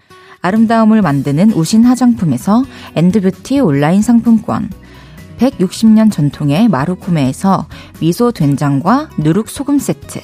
[0.41, 2.63] 아름다움을 만드는 우신 화장품에서
[2.95, 4.71] 엔드뷰티 온라인 상품권,
[5.41, 7.67] 160년 전통의 마루코메에서
[7.99, 10.21] 미소 된장과 누룩 소금 세트,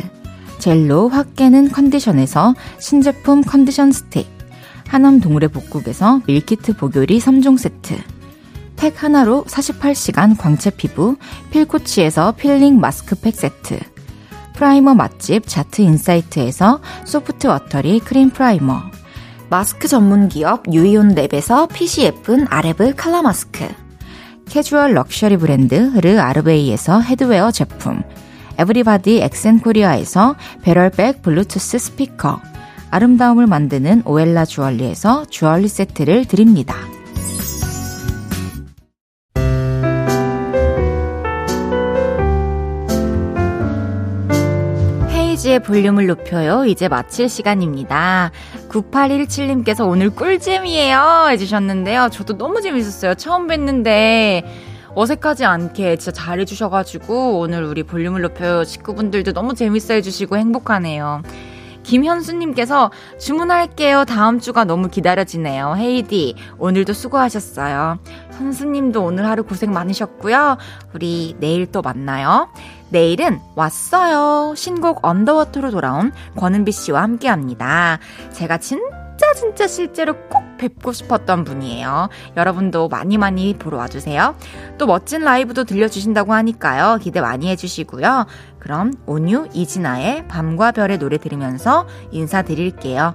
[0.58, 4.28] 젤로 확 깨는 컨디션에서 신제품 컨디션 스틱,
[4.86, 7.96] 하남 동물의 복국에서 밀키트 보교리 3종 세트,
[8.76, 11.16] 팩 하나로 48시간 광채 피부
[11.50, 13.80] 필코치에서 필링 마스크팩 세트
[14.54, 18.82] 프라이머 맛집 자트 인사이트에서 소프트 워터리 크림 프라이머
[19.48, 23.66] 마스크 전문 기업 유이온 랩에서 핏이 예쁜 아레브 칼라 마스크
[24.48, 28.02] 캐주얼 럭셔리 브랜드 르 아르베이에서 headwear 제품
[28.58, 32.40] 에브리바디 엑센코리아에서 배럴백 블루투스 스피커
[32.90, 36.76] 아름다움을 만드는 오엘라 주얼리에서 주얼리 세트를 드립니다.
[45.46, 46.64] 헤이지의 볼륨을 높여요.
[46.66, 48.32] 이제 마칠 시간입니다.
[48.68, 51.28] 9817님께서 오늘 꿀잼이에요.
[51.30, 52.08] 해주셨는데요.
[52.10, 53.14] 저도 너무 재밌었어요.
[53.14, 54.44] 처음 뵀는데
[54.94, 58.64] 어색하지 않게 진짜 잘해주셔가지고 오늘 우리 볼륨을 높여요.
[58.64, 61.22] 식구분들도 너무 재밌어 해주시고 행복하네요.
[61.84, 62.90] 김현수님께서
[63.20, 64.04] 주문할게요.
[64.06, 65.76] 다음 주가 너무 기다려지네요.
[65.76, 67.98] 헤이디, 오늘도 수고하셨어요.
[68.38, 70.58] 현수님도 오늘 하루 고생 많으셨고요.
[70.94, 72.48] 우리 내일 또 만나요.
[72.90, 74.54] 내일은 왔어요.
[74.54, 77.98] 신곡 언더워터로 돌아온 권은비 씨와 함께 합니다.
[78.32, 82.08] 제가 진짜 진짜 실제로 꼭 뵙고 싶었던 분이에요.
[82.36, 84.36] 여러분도 많이 많이 보러 와주세요.
[84.78, 86.98] 또 멋진 라이브도 들려주신다고 하니까요.
[87.02, 88.26] 기대 많이 해주시고요.
[88.58, 93.14] 그럼 온유 이진아의 밤과 별의 노래 들으면서 인사드릴게요.